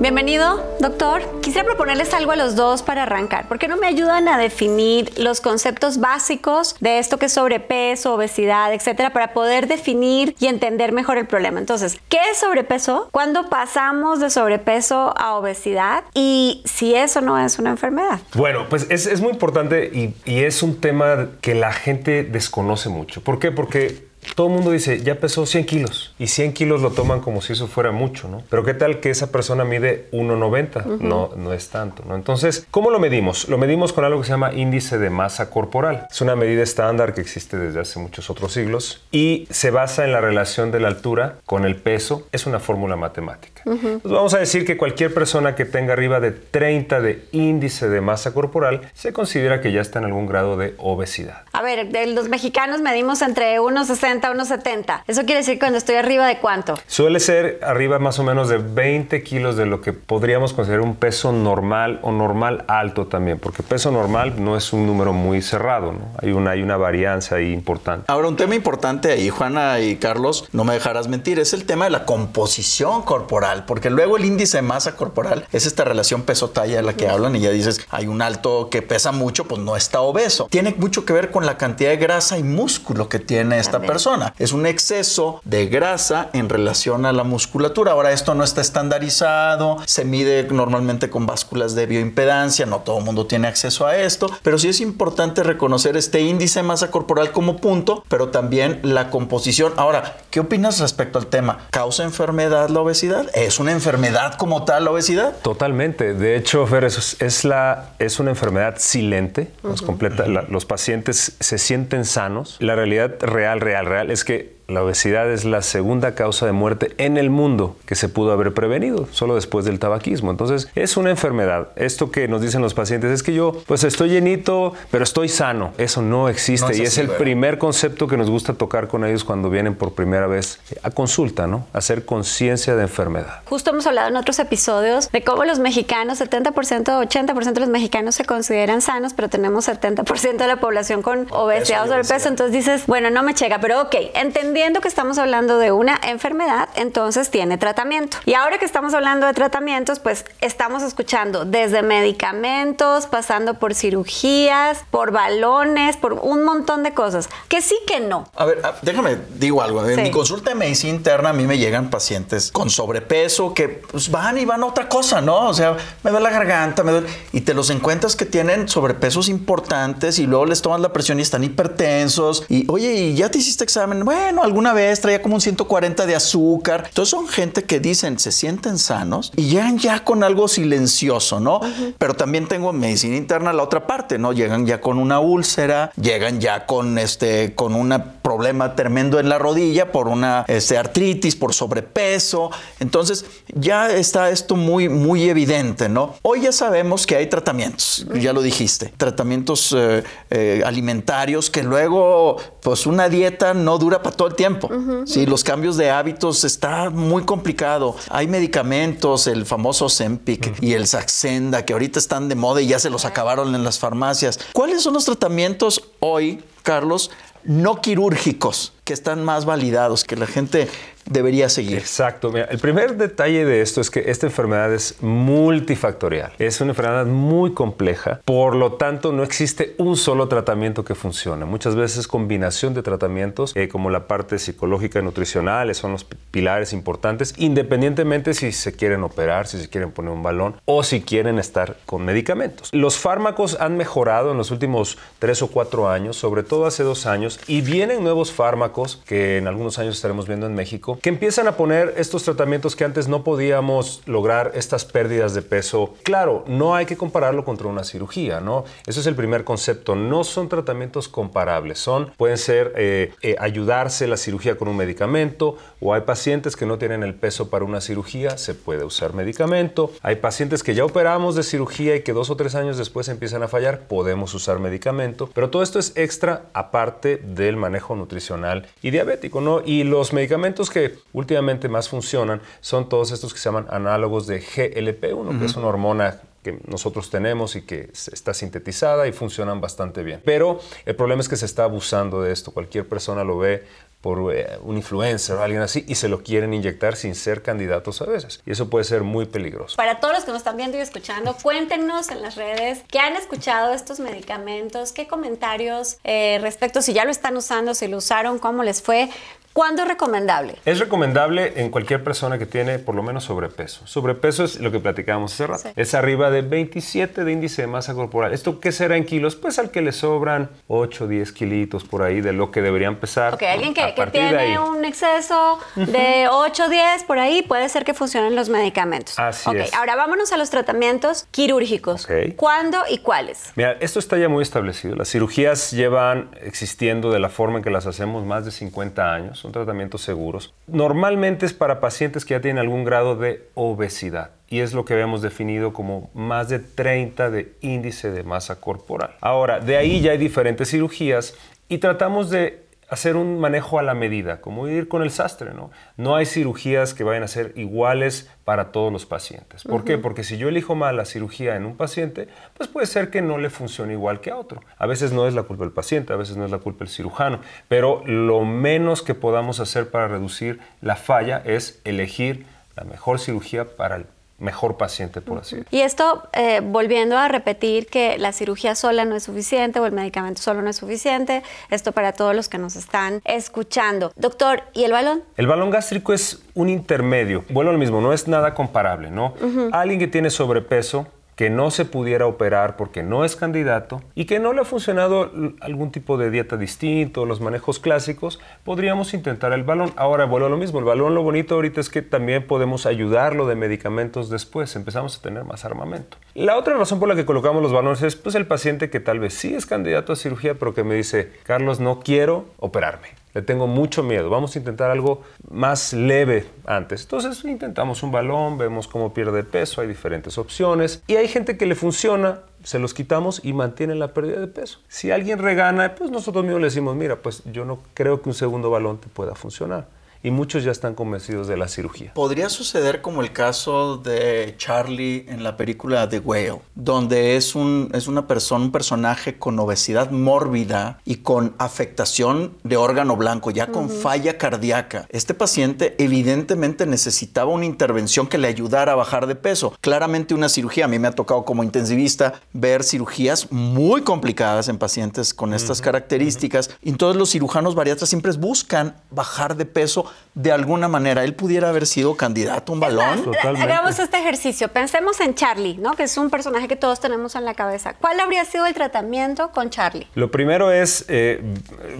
Bienvenido, 0.00 0.64
doctor. 0.78 1.22
Quisiera 1.40 1.66
proponerles 1.66 2.14
algo 2.14 2.30
a 2.30 2.36
los 2.36 2.54
dos 2.54 2.84
para 2.84 3.02
arrancar. 3.02 3.48
¿Por 3.48 3.58
qué 3.58 3.66
no 3.66 3.76
me 3.76 3.88
ayudan 3.88 4.28
a 4.28 4.38
definir 4.38 5.10
los 5.18 5.40
conceptos 5.40 5.98
básicos 5.98 6.76
de 6.78 7.00
esto 7.00 7.18
que 7.18 7.26
es 7.26 7.32
sobrepeso, 7.32 8.14
obesidad, 8.14 8.72
etcétera, 8.72 9.12
para 9.12 9.32
poder 9.32 9.66
definir 9.66 10.36
y 10.38 10.46
entender 10.46 10.92
mejor 10.92 11.18
el 11.18 11.26
problema? 11.26 11.58
Entonces, 11.58 11.98
¿qué 12.08 12.18
es 12.30 12.38
sobrepeso? 12.38 13.08
¿Cuándo 13.10 13.48
pasamos 13.48 14.20
de 14.20 14.30
sobrepeso 14.30 15.14
a 15.18 15.34
obesidad? 15.34 16.04
Y 16.14 16.62
si 16.64 16.94
eso 16.94 17.20
no 17.20 17.36
es 17.36 17.58
una 17.58 17.70
enfermedad. 17.70 18.20
Bueno, 18.34 18.66
pues 18.70 18.86
es, 18.90 19.20
muy 19.20 19.32
importante 19.32 19.90
y, 19.92 20.14
y 20.24 20.44
es 20.44 20.62
un 20.62 20.80
tema 20.80 21.30
que 21.40 21.56
la 21.56 21.72
gente 21.72 22.22
desconoce 22.22 22.88
mucho. 22.88 23.20
¿Por 23.20 23.40
qué? 23.40 23.50
Porque 23.50 24.07
todo 24.34 24.48
el 24.48 24.54
mundo 24.54 24.70
dice, 24.70 25.02
ya 25.02 25.16
pesó 25.16 25.46
100 25.46 25.66
kilos. 25.66 26.14
Y 26.18 26.26
100 26.26 26.52
kilos 26.52 26.80
lo 26.80 26.90
toman 26.90 27.20
como 27.20 27.40
si 27.40 27.52
eso 27.52 27.66
fuera 27.66 27.92
mucho, 27.92 28.28
¿no? 28.28 28.42
Pero 28.48 28.64
¿qué 28.64 28.74
tal 28.74 29.00
que 29.00 29.10
esa 29.10 29.30
persona 29.30 29.64
mide 29.64 30.08
1,90? 30.12 30.98
No, 31.00 31.30
no 31.36 31.52
es 31.52 31.68
tanto, 31.68 32.02
¿no? 32.06 32.14
Entonces, 32.14 32.66
¿cómo 32.70 32.90
lo 32.90 32.98
medimos? 32.98 33.48
Lo 33.48 33.58
medimos 33.58 33.92
con 33.92 34.04
algo 34.04 34.20
que 34.20 34.26
se 34.26 34.32
llama 34.32 34.52
índice 34.52 34.98
de 34.98 35.10
masa 35.10 35.50
corporal. 35.50 36.06
Es 36.10 36.20
una 36.20 36.36
medida 36.36 36.62
estándar 36.62 37.14
que 37.14 37.20
existe 37.20 37.56
desde 37.58 37.80
hace 37.80 37.98
muchos 37.98 38.30
otros 38.30 38.52
siglos 38.52 39.04
y 39.10 39.46
se 39.50 39.70
basa 39.70 40.04
en 40.04 40.12
la 40.12 40.20
relación 40.20 40.70
de 40.70 40.80
la 40.80 40.88
altura 40.88 41.38
con 41.46 41.64
el 41.64 41.76
peso. 41.76 42.26
Es 42.32 42.46
una 42.46 42.60
fórmula 42.60 42.96
matemática. 42.96 43.57
Vamos 43.64 44.34
a 44.34 44.38
decir 44.38 44.64
que 44.64 44.76
cualquier 44.76 45.12
persona 45.12 45.54
que 45.54 45.64
tenga 45.64 45.92
arriba 45.92 46.20
de 46.20 46.30
30 46.32 47.00
de 47.00 47.24
índice 47.32 47.88
de 47.88 48.00
masa 48.00 48.32
corporal 48.34 48.90
se 48.94 49.12
considera 49.12 49.60
que 49.60 49.72
ya 49.72 49.80
está 49.80 49.98
en 49.98 50.06
algún 50.06 50.26
grado 50.26 50.56
de 50.56 50.74
obesidad. 50.78 51.42
A 51.52 51.62
ver, 51.62 51.88
de 51.88 52.06
los 52.06 52.28
mexicanos 52.28 52.80
medimos 52.80 53.22
entre 53.22 53.58
1,60 53.58 54.24
a 54.24 54.30
unos 54.30 54.48
70. 54.48 55.04
¿Eso 55.06 55.22
quiere 55.22 55.40
decir 55.40 55.58
cuando 55.58 55.78
estoy 55.78 55.96
arriba 55.96 56.26
de 56.26 56.38
cuánto? 56.38 56.78
Suele 56.86 57.20
ser 57.20 57.60
arriba 57.62 57.98
más 57.98 58.18
o 58.18 58.24
menos 58.24 58.48
de 58.48 58.58
20 58.58 59.22
kilos 59.22 59.56
de 59.56 59.66
lo 59.66 59.80
que 59.80 59.92
podríamos 59.92 60.52
considerar 60.52 60.82
un 60.82 60.96
peso 60.96 61.32
normal 61.32 61.98
o 62.02 62.12
normal 62.12 62.64
alto 62.68 63.06
también, 63.06 63.38
porque 63.38 63.62
peso 63.62 63.90
normal 63.90 64.34
no 64.42 64.56
es 64.56 64.72
un 64.72 64.86
número 64.86 65.12
muy 65.12 65.42
cerrado, 65.42 65.92
¿no? 65.92 66.10
Hay 66.20 66.32
una, 66.32 66.50
hay 66.50 66.62
una 66.62 66.76
varianza 66.76 67.36
ahí 67.36 67.52
importante. 67.52 68.04
Ahora, 68.08 68.28
un 68.28 68.36
tema 68.36 68.54
importante 68.54 69.12
ahí, 69.12 69.30
Juana 69.30 69.80
y 69.80 69.96
Carlos, 69.96 70.48
no 70.52 70.64
me 70.64 70.74
dejarás 70.74 71.08
mentir, 71.08 71.38
es 71.38 71.52
el 71.52 71.64
tema 71.64 71.86
de 71.86 71.90
la 71.90 72.04
composición 72.04 73.02
corporal 73.02 73.47
corporal, 73.48 73.64
porque 73.66 73.90
luego 73.90 74.16
el 74.16 74.24
índice 74.24 74.58
de 74.58 74.62
masa 74.62 74.96
corporal 74.96 75.46
es 75.52 75.66
esta 75.66 75.84
relación 75.84 76.22
peso-talla 76.22 76.76
de 76.76 76.82
la 76.82 76.94
que 76.94 77.08
hablan 77.08 77.36
y 77.36 77.40
ya 77.40 77.50
dices, 77.50 77.80
hay 77.90 78.06
un 78.06 78.22
alto 78.22 78.68
que 78.70 78.82
pesa 78.82 79.12
mucho, 79.12 79.44
pues 79.44 79.60
no 79.60 79.76
está 79.76 80.00
obeso. 80.00 80.48
Tiene 80.50 80.74
mucho 80.76 81.04
que 81.04 81.12
ver 81.12 81.30
con 81.30 81.46
la 81.46 81.56
cantidad 81.56 81.90
de 81.90 81.96
grasa 81.96 82.38
y 82.38 82.42
músculo 82.42 83.08
que 83.08 83.18
tiene 83.18 83.58
esta 83.58 83.80
persona. 83.80 84.34
Es 84.38 84.52
un 84.52 84.66
exceso 84.66 85.40
de 85.44 85.66
grasa 85.66 86.30
en 86.32 86.48
relación 86.48 87.06
a 87.06 87.12
la 87.12 87.24
musculatura. 87.24 87.92
Ahora, 87.92 88.12
esto 88.12 88.34
no 88.34 88.44
está 88.44 88.60
estandarizado, 88.60 89.78
se 89.86 90.04
mide 90.04 90.44
normalmente 90.44 91.10
con 91.10 91.26
básculas 91.26 91.74
de 91.74 91.86
bioimpedancia, 91.86 92.66
no 92.66 92.80
todo 92.80 92.98
el 92.98 93.04
mundo 93.04 93.26
tiene 93.26 93.48
acceso 93.48 93.86
a 93.86 93.96
esto, 93.96 94.28
pero 94.42 94.58
sí 94.58 94.68
es 94.68 94.80
importante 94.80 95.42
reconocer 95.42 95.96
este 95.96 96.20
índice 96.20 96.60
de 96.60 96.64
masa 96.64 96.90
corporal 96.90 97.32
como 97.32 97.56
punto, 97.56 98.04
pero 98.08 98.28
también 98.28 98.80
la 98.82 99.10
composición. 99.10 99.72
Ahora, 99.76 100.18
¿qué 100.30 100.40
opinas 100.40 100.80
respecto 100.80 101.18
al 101.18 101.26
tema? 101.26 101.66
¿Causa 101.70 102.04
enfermedad 102.04 102.68
la 102.68 102.80
obesidad? 102.80 103.26
¿Es 103.38 103.60
una 103.60 103.70
enfermedad 103.70 104.34
como 104.34 104.64
tal 104.64 104.84
la 104.84 104.90
obesidad? 104.90 105.36
Totalmente. 105.42 106.12
De 106.14 106.36
hecho, 106.36 106.66
Fer, 106.66 106.84
es, 106.84 107.44
la, 107.44 107.90
es 108.00 108.18
una 108.18 108.30
enfermedad 108.30 108.74
silente, 108.78 109.52
completa, 109.86 110.26
los 110.26 110.64
pacientes 110.66 111.36
se 111.38 111.58
sienten 111.58 112.04
sanos. 112.04 112.56
La 112.58 112.74
realidad 112.74 113.14
real, 113.20 113.60
real, 113.60 113.86
real 113.86 114.10
es 114.10 114.24
que 114.24 114.57
la 114.68 114.82
obesidad 114.82 115.30
es 115.32 115.46
la 115.46 115.62
segunda 115.62 116.14
causa 116.14 116.44
de 116.44 116.52
muerte 116.52 116.92
en 116.98 117.16
el 117.16 117.30
mundo 117.30 117.76
que 117.86 117.94
se 117.94 118.10
pudo 118.10 118.32
haber 118.32 118.52
prevenido, 118.52 119.08
solo 119.12 119.34
después 119.34 119.64
del 119.64 119.78
tabaquismo. 119.78 120.30
Entonces, 120.30 120.68
es 120.74 120.98
una 120.98 121.08
enfermedad. 121.08 121.68
Esto 121.74 122.10
que 122.10 122.28
nos 122.28 122.42
dicen 122.42 122.60
los 122.60 122.74
pacientes 122.74 123.10
es 123.10 123.22
que 123.22 123.32
yo, 123.32 123.62
pues 123.66 123.82
estoy 123.82 124.10
llenito, 124.10 124.74
pero 124.90 125.04
estoy 125.04 125.30
sano. 125.30 125.72
Eso 125.78 126.02
no 126.02 126.28
existe 126.28 126.76
y 126.76 126.82
es 126.82 126.98
el 126.98 127.08
primer 127.08 127.56
concepto 127.56 128.08
que 128.08 128.18
nos 128.18 128.28
gusta 128.28 128.52
tocar 128.52 128.88
con 128.88 129.06
ellos 129.06 129.24
cuando 129.24 129.48
vienen 129.48 129.74
por 129.74 129.94
primera 129.94 130.26
vez 130.26 130.60
a 130.82 130.90
consulta, 130.90 131.46
¿no? 131.46 131.66
Hacer 131.72 132.04
conciencia 132.04 132.76
de 132.76 132.82
enfermedad. 132.82 133.40
Justo 133.46 133.70
hemos 133.70 133.86
hablado 133.86 134.08
en 134.08 134.16
otros 134.16 134.38
episodios 134.38 135.10
de 135.10 135.24
cómo 135.24 135.46
los 135.46 135.60
mexicanos, 135.60 136.20
70%, 136.20 136.52
80% 136.52 137.52
de 137.54 137.60
los 137.60 137.70
mexicanos 137.70 138.16
se 138.16 138.26
consideran 138.26 138.82
sanos, 138.82 139.14
pero 139.14 139.30
tenemos 139.30 139.66
70% 139.66 140.36
de 140.36 140.46
la 140.46 140.60
población 140.60 141.00
con 141.00 141.26
obesidad 141.30 141.84
o 141.84 141.86
sobrepeso. 141.86 142.28
Entonces 142.28 142.52
dices, 142.52 142.86
bueno, 142.86 143.08
no 143.08 143.22
me 143.22 143.32
llega, 143.32 143.60
pero 143.60 143.80
ok, 143.80 143.94
entendí 144.14 144.57
Viendo 144.58 144.80
que 144.80 144.88
estamos 144.88 145.18
hablando 145.18 145.58
de 145.58 145.70
una 145.70 146.00
enfermedad, 146.02 146.68
entonces 146.74 147.30
tiene 147.30 147.58
tratamiento. 147.58 148.16
Y 148.26 148.34
ahora 148.34 148.58
que 148.58 148.64
estamos 148.64 148.92
hablando 148.92 149.24
de 149.24 149.32
tratamientos, 149.32 150.00
pues 150.00 150.24
estamos 150.40 150.82
escuchando 150.82 151.44
desde 151.44 151.82
medicamentos, 151.82 153.06
pasando 153.06 153.54
por 153.54 153.72
cirugías, 153.72 154.80
por 154.90 155.12
balones, 155.12 155.96
por 155.96 156.14
un 156.14 156.42
montón 156.42 156.82
de 156.82 156.92
cosas. 156.92 157.28
Que 157.46 157.62
sí 157.62 157.76
que 157.86 158.00
no. 158.00 158.28
A 158.34 158.46
ver, 158.46 158.60
ah, 158.64 158.74
déjame, 158.82 159.18
digo 159.36 159.62
algo. 159.62 159.88
En 159.88 160.02
mi 160.02 160.10
consulta 160.10 160.50
de 160.50 160.56
medicina 160.56 160.92
interna 160.92 161.28
a 161.28 161.32
mí 161.32 161.46
me 161.46 161.56
llegan 161.56 161.88
pacientes 161.88 162.50
con 162.50 162.68
sobrepeso 162.68 163.54
que 163.54 163.68
pues, 163.68 164.10
van 164.10 164.38
y 164.38 164.44
van 164.44 164.64
a 164.64 164.66
otra 164.66 164.88
cosa, 164.88 165.20
¿no? 165.20 165.46
O 165.46 165.54
sea, 165.54 165.76
me 166.02 166.10
duele 166.10 166.24
la 166.24 166.30
garganta, 166.30 166.82
me 166.82 166.90
duele... 166.90 167.08
Y 167.32 167.42
te 167.42 167.54
los 167.54 167.70
encuentras 167.70 168.16
que 168.16 168.24
tienen 168.24 168.68
sobrepesos 168.68 169.28
importantes 169.28 170.18
y 170.18 170.26
luego 170.26 170.46
les 170.46 170.62
toman 170.62 170.82
la 170.82 170.92
presión 170.92 171.20
y 171.20 171.22
están 171.22 171.44
hipertensos. 171.44 172.44
Y, 172.48 172.68
oye, 172.68 172.92
¿y 172.92 173.14
ya 173.14 173.30
te 173.30 173.38
hiciste 173.38 173.62
examen? 173.62 174.04
Bueno, 174.04 174.47
alguna 174.48 174.72
vez 174.72 175.00
traía 175.00 175.22
como 175.22 175.36
un 175.36 175.40
140 175.40 176.06
de 176.06 176.14
azúcar. 176.14 176.84
Entonces 176.88 177.10
son 177.10 177.28
gente 177.28 177.64
que 177.64 177.80
dicen, 177.80 178.18
se 178.18 178.32
sienten 178.32 178.78
sanos 178.78 179.32
y 179.36 179.44
llegan 179.48 179.78
ya 179.78 180.04
con 180.04 180.24
algo 180.24 180.48
silencioso, 180.48 181.40
¿no? 181.40 181.60
Pero 181.98 182.14
también 182.14 182.48
tengo 182.48 182.70
en 182.70 182.78
medicina 182.78 183.16
interna 183.16 183.52
la 183.52 183.62
otra 183.62 183.86
parte, 183.86 184.18
¿no? 184.18 184.32
Llegan 184.32 184.66
ya 184.66 184.80
con 184.80 184.98
una 184.98 185.20
úlcera, 185.20 185.92
llegan 186.00 186.40
ya 186.40 186.66
con 186.66 186.98
este, 186.98 187.54
con 187.54 187.74
un 187.74 187.92
problema 188.38 188.76
tremendo 188.76 189.18
en 189.18 189.28
la 189.28 189.36
rodilla 189.36 189.90
por 189.90 190.06
una 190.06 190.44
este, 190.46 190.78
artritis, 190.78 191.34
por 191.34 191.52
sobrepeso. 191.52 192.52
Entonces 192.78 193.24
ya 193.52 193.90
está 193.90 194.30
esto 194.30 194.54
muy, 194.54 194.88
muy 194.88 195.28
evidente, 195.28 195.88
¿no? 195.88 196.14
Hoy 196.22 196.42
ya 196.42 196.52
sabemos 196.52 197.04
que 197.04 197.16
hay 197.16 197.26
tratamientos, 197.26 198.06
ya 198.14 198.32
lo 198.32 198.40
dijiste, 198.40 198.92
tratamientos 198.96 199.74
eh, 199.76 200.04
eh, 200.30 200.62
alimentarios 200.64 201.50
que 201.50 201.64
luego, 201.64 202.36
pues 202.62 202.86
una 202.86 203.08
dieta 203.08 203.54
no 203.54 203.76
dura 203.76 204.04
para 204.04 204.14
todo 204.14 204.28
el 204.28 204.36
tiempo. 204.36 204.70
Sí, 205.04 205.26
los 205.26 205.42
cambios 205.42 205.76
de 205.76 205.90
hábitos 205.90 206.44
está 206.44 206.90
muy 206.90 207.24
complicado. 207.24 207.96
Hay 208.08 208.28
medicamentos, 208.28 209.26
el 209.26 209.46
famoso 209.46 209.88
Zempic 209.88 210.62
y 210.62 210.74
el 210.74 210.86
Saxenda, 210.86 211.64
que 211.64 211.72
ahorita 211.72 211.98
están 211.98 212.28
de 212.28 212.36
moda 212.36 212.62
y 212.62 212.68
ya 212.68 212.78
se 212.78 212.88
los 212.88 213.04
acabaron 213.04 213.52
en 213.56 213.64
las 213.64 213.80
farmacias. 213.80 214.38
¿Cuáles 214.52 214.80
son 214.82 214.94
los 214.94 215.06
tratamientos 215.06 215.82
hoy, 215.98 216.44
Carlos, 216.62 217.10
no 217.44 217.80
quirúrgicos 217.80 218.72
que 218.84 218.92
están 218.92 219.24
más 219.24 219.44
validados, 219.44 220.04
que 220.04 220.16
la 220.16 220.26
gente 220.26 220.68
debería 221.08 221.48
seguir. 221.48 221.78
Exacto. 221.78 222.34
El 222.36 222.58
primer 222.58 222.96
detalle 222.96 223.44
de 223.44 223.60
esto 223.60 223.80
es 223.80 223.90
que 223.90 224.10
esta 224.10 224.26
enfermedad 224.26 224.72
es 224.72 225.02
multifactorial. 225.02 226.32
Es 226.38 226.60
una 226.60 226.72
enfermedad 226.72 227.06
muy 227.06 227.52
compleja. 227.52 228.20
Por 228.24 228.54
lo 228.54 228.74
tanto, 228.74 229.12
no 229.12 229.22
existe 229.22 229.74
un 229.78 229.96
solo 229.96 230.28
tratamiento 230.28 230.84
que 230.84 230.94
funcione. 230.94 231.44
Muchas 231.44 231.74
veces 231.74 232.08
combinación 232.08 232.74
de 232.74 232.82
tratamientos, 232.82 233.52
eh, 233.54 233.68
como 233.68 233.90
la 233.90 234.06
parte 234.06 234.38
psicológica 234.38 234.98
y 234.98 235.02
nutricional, 235.02 235.74
son 235.74 235.92
los 235.92 236.04
pilares 236.30 236.72
importantes, 236.72 237.34
independientemente 237.36 238.34
si 238.34 238.52
se 238.52 238.72
quieren 238.72 239.02
operar, 239.02 239.46
si 239.46 239.60
se 239.60 239.68
quieren 239.68 239.90
poner 239.90 240.12
un 240.12 240.22
balón 240.22 240.56
o 240.64 240.82
si 240.82 241.00
quieren 241.00 241.38
estar 241.38 241.76
con 241.86 242.04
medicamentos. 242.04 242.70
Los 242.72 242.98
fármacos 242.98 243.56
han 243.60 243.76
mejorado 243.76 244.32
en 244.32 244.38
los 244.38 244.50
últimos 244.50 244.98
tres 245.18 245.42
o 245.42 245.48
cuatro 245.48 245.88
años, 245.88 246.16
sobre 246.16 246.42
todo 246.42 246.66
hace 246.66 246.82
dos 246.82 247.06
años, 247.06 247.40
y 247.46 247.60
vienen 247.60 248.02
nuevos 248.02 248.32
fármacos 248.32 249.02
que 249.06 249.38
en 249.38 249.46
algunos 249.46 249.78
años 249.78 249.96
estaremos 249.96 250.26
viendo 250.26 250.46
en 250.46 250.54
México 250.54 250.97
que 251.02 251.08
empiezan 251.08 251.48
a 251.48 251.56
poner 251.56 251.94
estos 251.96 252.24
tratamientos 252.24 252.76
que 252.76 252.84
antes 252.84 253.08
no 253.08 253.24
podíamos 253.24 254.02
lograr 254.06 254.52
estas 254.54 254.84
pérdidas 254.84 255.34
de 255.34 255.42
peso. 255.42 255.94
Claro, 256.02 256.44
no 256.46 256.74
hay 256.74 256.86
que 256.86 256.96
compararlo 256.96 257.44
contra 257.44 257.68
una 257.68 257.84
cirugía, 257.84 258.40
¿no? 258.40 258.64
Eso 258.86 259.00
es 259.00 259.06
el 259.06 259.14
primer 259.14 259.44
concepto. 259.44 259.94
No 259.94 260.24
son 260.24 260.48
tratamientos 260.48 261.08
comparables. 261.08 261.78
Son, 261.78 262.12
pueden 262.16 262.38
ser 262.38 262.72
eh, 262.76 263.12
eh, 263.22 263.36
ayudarse 263.38 264.06
la 264.06 264.16
cirugía 264.16 264.56
con 264.56 264.68
un 264.68 264.76
medicamento 264.76 265.56
o 265.80 265.94
hay 265.94 266.02
pacientes 266.02 266.56
que 266.56 266.66
no 266.66 266.78
tienen 266.78 267.02
el 267.02 267.14
peso 267.14 267.50
para 267.50 267.64
una 267.64 267.80
cirugía, 267.80 268.38
se 268.38 268.54
puede 268.54 268.84
usar 268.84 269.14
medicamento. 269.14 269.92
Hay 270.02 270.16
pacientes 270.16 270.62
que 270.62 270.74
ya 270.74 270.84
operamos 270.84 271.34
de 271.34 271.42
cirugía 271.42 271.96
y 271.96 272.02
que 272.02 272.12
dos 272.12 272.30
o 272.30 272.36
tres 272.36 272.54
años 272.54 272.78
después 272.78 273.08
empiezan 273.08 273.42
a 273.42 273.48
fallar, 273.48 273.86
podemos 273.88 274.34
usar 274.34 274.58
medicamento. 274.58 275.30
Pero 275.34 275.50
todo 275.50 275.62
esto 275.62 275.78
es 275.78 275.92
extra 275.96 276.46
aparte 276.52 277.16
del 277.16 277.56
manejo 277.56 277.94
nutricional 277.94 278.66
y 278.82 278.90
diabético, 278.90 279.40
¿no? 279.40 279.62
Y 279.64 279.84
los 279.84 280.12
medicamentos 280.12 280.70
que 280.70 280.87
últimamente 281.12 281.68
más 281.68 281.88
funcionan 281.88 282.40
son 282.60 282.88
todos 282.88 283.12
estos 283.12 283.32
que 283.32 283.38
se 283.38 283.48
llaman 283.48 283.66
análogos 283.70 284.26
de 284.26 284.40
GLP-1, 284.40 285.38
que 285.38 285.46
es 285.46 285.56
una 285.56 285.66
hormona 285.66 286.20
que 286.42 286.58
nosotros 286.66 287.10
tenemos 287.10 287.56
y 287.56 287.62
que 287.62 287.90
está 287.92 288.32
sintetizada 288.32 289.06
y 289.08 289.12
funcionan 289.12 289.60
bastante 289.60 290.02
bien. 290.02 290.22
Pero 290.24 290.60
el 290.86 290.94
problema 290.94 291.20
es 291.20 291.28
que 291.28 291.36
se 291.36 291.46
está 291.46 291.64
abusando 291.64 292.22
de 292.22 292.32
esto. 292.32 292.52
Cualquier 292.52 292.88
persona 292.88 293.24
lo 293.24 293.38
ve 293.38 293.64
por 294.00 294.32
eh, 294.32 294.58
un 294.62 294.76
influencer 294.76 295.36
o 295.36 295.42
alguien 295.42 295.60
así 295.60 295.84
y 295.88 295.96
se 295.96 296.08
lo 296.08 296.22
quieren 296.22 296.54
inyectar 296.54 296.94
sin 296.94 297.16
ser 297.16 297.42
candidatos 297.42 298.00
a 298.00 298.04
veces. 298.04 298.40
Y 298.46 298.52
eso 298.52 298.70
puede 298.70 298.84
ser 298.84 299.02
muy 299.02 299.26
peligroso. 299.26 299.76
Para 299.76 299.98
todos 299.98 300.14
los 300.14 300.24
que 300.24 300.30
nos 300.30 300.38
están 300.38 300.56
viendo 300.56 300.78
y 300.78 300.80
escuchando, 300.80 301.36
cuéntenos 301.42 302.08
en 302.10 302.22
las 302.22 302.36
redes 302.36 302.82
qué 302.90 303.00
han 303.00 303.16
escuchado 303.16 303.74
estos 303.74 303.98
medicamentos, 303.98 304.92
qué 304.92 305.08
comentarios 305.08 305.98
eh, 306.04 306.38
respecto 306.40 306.80
si 306.80 306.92
ya 306.92 307.04
lo 307.04 307.10
están 307.10 307.36
usando, 307.36 307.74
si 307.74 307.88
lo 307.88 307.96
usaron, 307.96 308.38
cómo 308.38 308.62
les 308.62 308.82
fue. 308.82 309.10
¿Cuándo 309.58 309.82
es 309.82 309.88
recomendable? 309.88 310.54
Es 310.64 310.78
recomendable 310.78 311.54
en 311.56 311.70
cualquier 311.70 312.04
persona 312.04 312.38
que 312.38 312.46
tiene 312.46 312.78
por 312.78 312.94
lo 312.94 313.02
menos 313.02 313.24
sobrepeso. 313.24 313.84
Sobrepeso 313.88 314.44
es 314.44 314.60
lo 314.60 314.70
que 314.70 314.78
platicábamos 314.78 315.34
hace 315.34 315.48
rato. 315.48 315.70
Es 315.74 315.94
arriba 315.94 316.30
de 316.30 316.42
27 316.42 317.24
de 317.24 317.32
índice 317.32 317.62
de 317.62 317.66
masa 317.66 317.92
corporal. 317.92 318.32
¿Esto 318.32 318.60
qué 318.60 318.70
será 318.70 318.96
en 318.96 319.04
kilos? 319.04 319.34
Pues 319.34 319.58
al 319.58 319.72
que 319.72 319.82
le 319.82 319.90
sobran 319.90 320.50
8, 320.68 321.08
10 321.08 321.32
kilitos 321.32 321.82
por 321.82 322.04
ahí 322.04 322.20
de 322.20 322.32
lo 322.32 322.52
que 322.52 322.62
debería 322.62 322.86
empezar. 322.86 323.34
Ok, 323.34 323.42
alguien 323.42 323.74
que, 323.74 323.92
tiene 324.12 324.60
un 324.60 324.84
exceso 324.84 325.58
de 325.74 326.28
8, 326.30 326.68
10 326.68 327.02
por 327.02 327.18
ahí, 327.18 327.42
puede 327.42 327.68
ser 327.68 327.84
que 327.84 327.94
funcionen 327.94 328.36
los 328.36 328.48
medicamentos. 328.50 329.18
Así 329.18 329.50
okay, 329.50 329.70
Ahora 329.76 329.96
vámonos 329.96 330.30
a 330.32 330.36
los 330.36 330.50
tratamientos 330.50 331.26
quirúrgicos. 331.32 332.06
¿Cuándo 332.36 332.78
y 332.88 332.98
cuáles? 332.98 333.50
Mira, 333.56 333.72
esto 333.80 333.98
está 333.98 334.18
ya 334.18 334.28
muy 334.28 334.44
establecido. 334.44 334.94
Las 334.94 335.10
cirugías 335.10 335.72
llevan 335.72 336.28
existiendo 336.42 337.10
de 337.10 337.18
la 337.18 337.28
forma 337.28 337.56
en 337.56 337.64
que 337.64 337.70
las 337.70 337.86
hacemos 337.86 338.24
más 338.24 338.44
de 338.44 338.52
50 338.52 339.12
años 339.12 339.47
tratamientos 339.52 340.02
seguros. 340.02 340.54
Normalmente 340.66 341.46
es 341.46 341.52
para 341.52 341.80
pacientes 341.80 342.24
que 342.24 342.34
ya 342.34 342.40
tienen 342.40 342.58
algún 342.58 342.84
grado 342.84 343.16
de 343.16 343.48
obesidad 343.54 344.30
y 344.48 344.60
es 344.60 344.72
lo 344.72 344.84
que 344.84 344.94
habíamos 344.94 345.22
definido 345.22 345.72
como 345.72 346.10
más 346.14 346.48
de 346.48 346.58
30 346.58 347.30
de 347.30 347.52
índice 347.60 348.10
de 348.10 348.22
masa 348.22 348.60
corporal. 348.60 349.16
Ahora, 349.20 349.60
de 349.60 349.76
ahí 349.76 350.00
ya 350.00 350.12
hay 350.12 350.18
diferentes 350.18 350.70
cirugías 350.70 351.34
y 351.68 351.78
tratamos 351.78 352.30
de 352.30 352.67
hacer 352.88 353.16
un 353.16 353.38
manejo 353.38 353.78
a 353.78 353.82
la 353.82 353.94
medida, 353.94 354.40
como 354.40 354.66
ir 354.66 354.88
con 354.88 355.02
el 355.02 355.10
sastre, 355.10 355.52
¿no? 355.52 355.70
No 355.96 356.16
hay 356.16 356.26
cirugías 356.26 356.94
que 356.94 357.04
vayan 357.04 357.22
a 357.22 357.28
ser 357.28 357.52
iguales 357.56 358.30
para 358.44 358.72
todos 358.72 358.92
los 358.92 359.04
pacientes. 359.04 359.64
¿Por 359.64 359.84
qué? 359.84 359.98
Porque 359.98 360.24
si 360.24 360.38
yo 360.38 360.48
elijo 360.48 360.74
mal 360.74 360.96
la 360.96 361.04
cirugía 361.04 361.56
en 361.56 361.66
un 361.66 361.76
paciente, 361.76 362.28
pues 362.56 362.68
puede 362.68 362.86
ser 362.86 363.10
que 363.10 363.20
no 363.20 363.38
le 363.38 363.50
funcione 363.50 363.92
igual 363.92 364.20
que 364.20 364.30
a 364.30 364.36
otro. 364.36 364.62
A 364.78 364.86
veces 364.86 365.12
no 365.12 365.26
es 365.26 365.34
la 365.34 365.42
culpa 365.42 365.64
del 365.64 365.72
paciente, 365.72 366.12
a 366.12 366.16
veces 366.16 366.36
no 366.36 366.44
es 366.44 366.50
la 366.50 366.58
culpa 366.58 366.80
del 366.80 366.88
cirujano, 366.88 367.40
pero 367.68 368.02
lo 368.06 368.44
menos 368.44 369.02
que 369.02 369.14
podamos 369.14 369.60
hacer 369.60 369.90
para 369.90 370.08
reducir 370.08 370.60
la 370.80 370.96
falla 370.96 371.42
es 371.44 371.80
elegir 371.84 372.46
la 372.74 372.84
mejor 372.84 373.18
cirugía 373.18 373.76
para 373.76 373.96
el 373.96 374.06
mejor 374.38 374.76
paciente, 374.76 375.20
por 375.20 375.38
así 375.38 375.56
decirlo. 375.56 375.76
Y 375.76 375.82
esto, 375.82 376.28
eh, 376.32 376.60
volviendo 376.62 377.18
a 377.18 377.28
repetir 377.28 377.86
que 377.86 378.18
la 378.18 378.32
cirugía 378.32 378.74
sola 378.74 379.04
no 379.04 379.16
es 379.16 379.24
suficiente 379.24 379.80
o 379.80 379.86
el 379.86 379.92
medicamento 379.92 380.40
solo 380.40 380.62
no 380.62 380.70
es 380.70 380.76
suficiente, 380.76 381.42
esto 381.70 381.92
para 381.92 382.12
todos 382.12 382.34
los 382.34 382.48
que 382.48 382.58
nos 382.58 382.76
están 382.76 383.20
escuchando. 383.24 384.12
Doctor, 384.16 384.62
¿y 384.74 384.84
el 384.84 384.92
balón? 384.92 385.22
El 385.36 385.46
balón 385.46 385.70
gástrico 385.70 386.12
es 386.12 386.42
un 386.54 386.68
intermedio. 386.68 387.44
Vuelvo 387.50 387.72
al 387.72 387.78
mismo, 387.78 388.00
no 388.00 388.12
es 388.12 388.28
nada 388.28 388.54
comparable, 388.54 389.10
¿no? 389.10 389.34
Alguien 389.72 389.98
que 389.98 390.06
tiene 390.06 390.30
sobrepeso 390.30 391.06
que 391.38 391.50
no 391.50 391.70
se 391.70 391.84
pudiera 391.84 392.26
operar 392.26 392.76
porque 392.76 393.04
no 393.04 393.24
es 393.24 393.36
candidato 393.36 394.02
y 394.16 394.24
que 394.24 394.40
no 394.40 394.52
le 394.52 394.62
ha 394.62 394.64
funcionado 394.64 395.30
algún 395.60 395.92
tipo 395.92 396.18
de 396.18 396.32
dieta 396.32 396.56
distinto, 396.56 397.26
los 397.26 397.40
manejos 397.40 397.78
clásicos, 397.78 398.40
podríamos 398.64 399.14
intentar 399.14 399.52
el 399.52 399.62
balón. 399.62 399.92
Ahora 399.94 400.24
vuelvo 400.24 400.48
a 400.48 400.50
lo 400.50 400.56
mismo, 400.56 400.80
el 400.80 400.84
balón 400.84 401.14
lo 401.14 401.22
bonito 401.22 401.54
ahorita 401.54 401.80
es 401.80 401.90
que 401.90 402.02
también 402.02 402.44
podemos 402.44 402.86
ayudarlo 402.86 403.46
de 403.46 403.54
medicamentos 403.54 404.30
después, 404.30 404.74
empezamos 404.74 405.16
a 405.16 405.22
tener 405.22 405.44
más 405.44 405.64
armamento. 405.64 406.16
La 406.34 406.56
otra 406.56 406.76
razón 406.76 406.98
por 406.98 407.08
la 407.08 407.14
que 407.14 407.24
colocamos 407.24 407.62
los 407.62 407.72
balones 407.72 408.02
es 408.02 408.16
pues 408.16 408.34
el 408.34 408.48
paciente 408.48 408.90
que 408.90 408.98
tal 408.98 409.20
vez 409.20 409.34
sí 409.34 409.54
es 409.54 409.64
candidato 409.64 410.12
a 410.12 410.16
cirugía, 410.16 410.54
pero 410.54 410.74
que 410.74 410.82
me 410.82 410.96
dice, 410.96 411.30
Carlos, 411.44 411.78
no 411.78 412.00
quiero 412.00 412.46
operarme 412.58 413.17
le 413.34 413.42
tengo 413.42 413.66
mucho 413.66 414.02
miedo, 414.02 414.30
vamos 414.30 414.54
a 414.54 414.58
intentar 414.58 414.90
algo 414.90 415.22
más 415.50 415.92
leve 415.92 416.46
antes. 416.66 417.02
Entonces 417.02 417.44
intentamos 417.44 418.02
un 418.02 418.10
balón, 418.10 418.58
vemos 418.58 418.88
cómo 418.88 419.12
pierde 419.12 419.44
peso, 419.44 419.80
hay 419.80 419.88
diferentes 419.88 420.38
opciones 420.38 421.02
y 421.06 421.16
hay 421.16 421.28
gente 421.28 421.56
que 421.56 421.66
le 421.66 421.74
funciona, 421.74 422.40
se 422.62 422.78
los 422.78 422.94
quitamos 422.94 423.40
y 423.44 423.52
mantiene 423.52 423.94
la 423.94 424.14
pérdida 424.14 424.40
de 424.40 424.48
peso. 424.48 424.80
Si 424.88 425.10
alguien 425.10 425.38
regana, 425.38 425.94
pues 425.94 426.10
nosotros 426.10 426.44
mismos 426.44 426.60
le 426.60 426.66
decimos, 426.68 426.96
mira, 426.96 427.16
pues 427.16 427.42
yo 427.44 427.64
no 427.64 427.80
creo 427.94 428.22
que 428.22 428.28
un 428.28 428.34
segundo 428.34 428.70
balón 428.70 428.98
te 428.98 429.08
pueda 429.08 429.34
funcionar 429.34 429.97
y 430.22 430.30
muchos 430.30 430.64
ya 430.64 430.70
están 430.70 430.94
convencidos 430.94 431.48
de 431.48 431.56
la 431.56 431.68
cirugía. 431.68 432.14
Podría 432.14 432.48
suceder 432.48 433.00
como 433.00 433.22
el 433.22 433.32
caso 433.32 433.96
de 433.98 434.54
Charlie 434.58 435.26
en 435.28 435.42
la 435.42 435.56
película 435.56 436.08
The 436.08 436.18
Whale, 436.20 436.60
donde 436.74 437.36
es, 437.36 437.54
un, 437.54 437.90
es 437.94 438.08
una 438.08 438.26
persona, 438.26 438.64
un 438.64 438.72
personaje 438.72 439.38
con 439.38 439.58
obesidad 439.58 440.10
mórbida 440.10 441.00
y 441.04 441.16
con 441.16 441.54
afectación 441.58 442.54
de 442.64 442.76
órgano 442.76 443.16
blanco, 443.16 443.50
ya 443.50 443.68
con 443.68 443.90
falla 443.90 444.38
cardíaca. 444.38 445.06
Este 445.10 445.34
paciente 445.34 445.94
evidentemente 445.98 446.86
necesitaba 446.86 447.50
una 447.50 447.66
intervención 447.66 448.26
que 448.26 448.38
le 448.38 448.48
ayudara 448.48 448.92
a 448.92 448.96
bajar 448.96 449.26
de 449.26 449.34
peso. 449.34 449.74
Claramente 449.80 450.34
una 450.34 450.48
cirugía, 450.48 450.86
a 450.86 450.88
mí 450.88 450.98
me 450.98 451.08
ha 451.08 451.12
tocado 451.12 451.44
como 451.44 451.62
intensivista 451.62 452.40
ver 452.52 452.84
cirugías 452.84 453.50
muy 453.50 454.02
complicadas 454.02 454.68
en 454.68 454.78
pacientes 454.78 455.34
con 455.34 455.54
estas 455.54 455.80
características. 455.80 456.70
Todos 456.98 457.14
los 457.14 457.30
cirujanos 457.30 457.76
bariatras 457.76 458.10
siempre 458.10 458.32
buscan 458.32 458.96
bajar 459.10 459.56
de 459.56 459.64
peso 459.64 460.04
de 460.34 460.52
alguna 460.52 460.86
manera. 460.86 461.24
Él 461.24 461.34
pudiera 461.34 461.68
haber 461.70 461.84
sido 461.86 462.16
candidato 462.16 462.70
a 462.70 462.74
un 462.74 462.80
balón. 462.80 463.24
Totalmente. 463.24 463.62
Hagamos 463.72 463.98
este 463.98 464.18
ejercicio. 464.18 464.68
Pensemos 464.68 465.20
en 465.20 465.34
Charlie, 465.34 465.76
¿no? 465.78 465.94
Que 465.94 466.04
es 466.04 466.16
un 466.16 466.30
personaje 466.30 466.68
que 466.68 466.76
todos 466.76 467.00
tenemos 467.00 467.34
en 467.34 467.44
la 467.44 467.54
cabeza. 467.54 467.94
¿Cuál 468.00 468.20
habría 468.20 468.44
sido 468.44 468.64
el 468.66 468.74
tratamiento 468.74 469.50
con 469.50 469.70
Charlie? 469.70 470.06
Lo 470.14 470.30
primero 470.30 470.70
es 470.70 471.04
eh, 471.08 471.42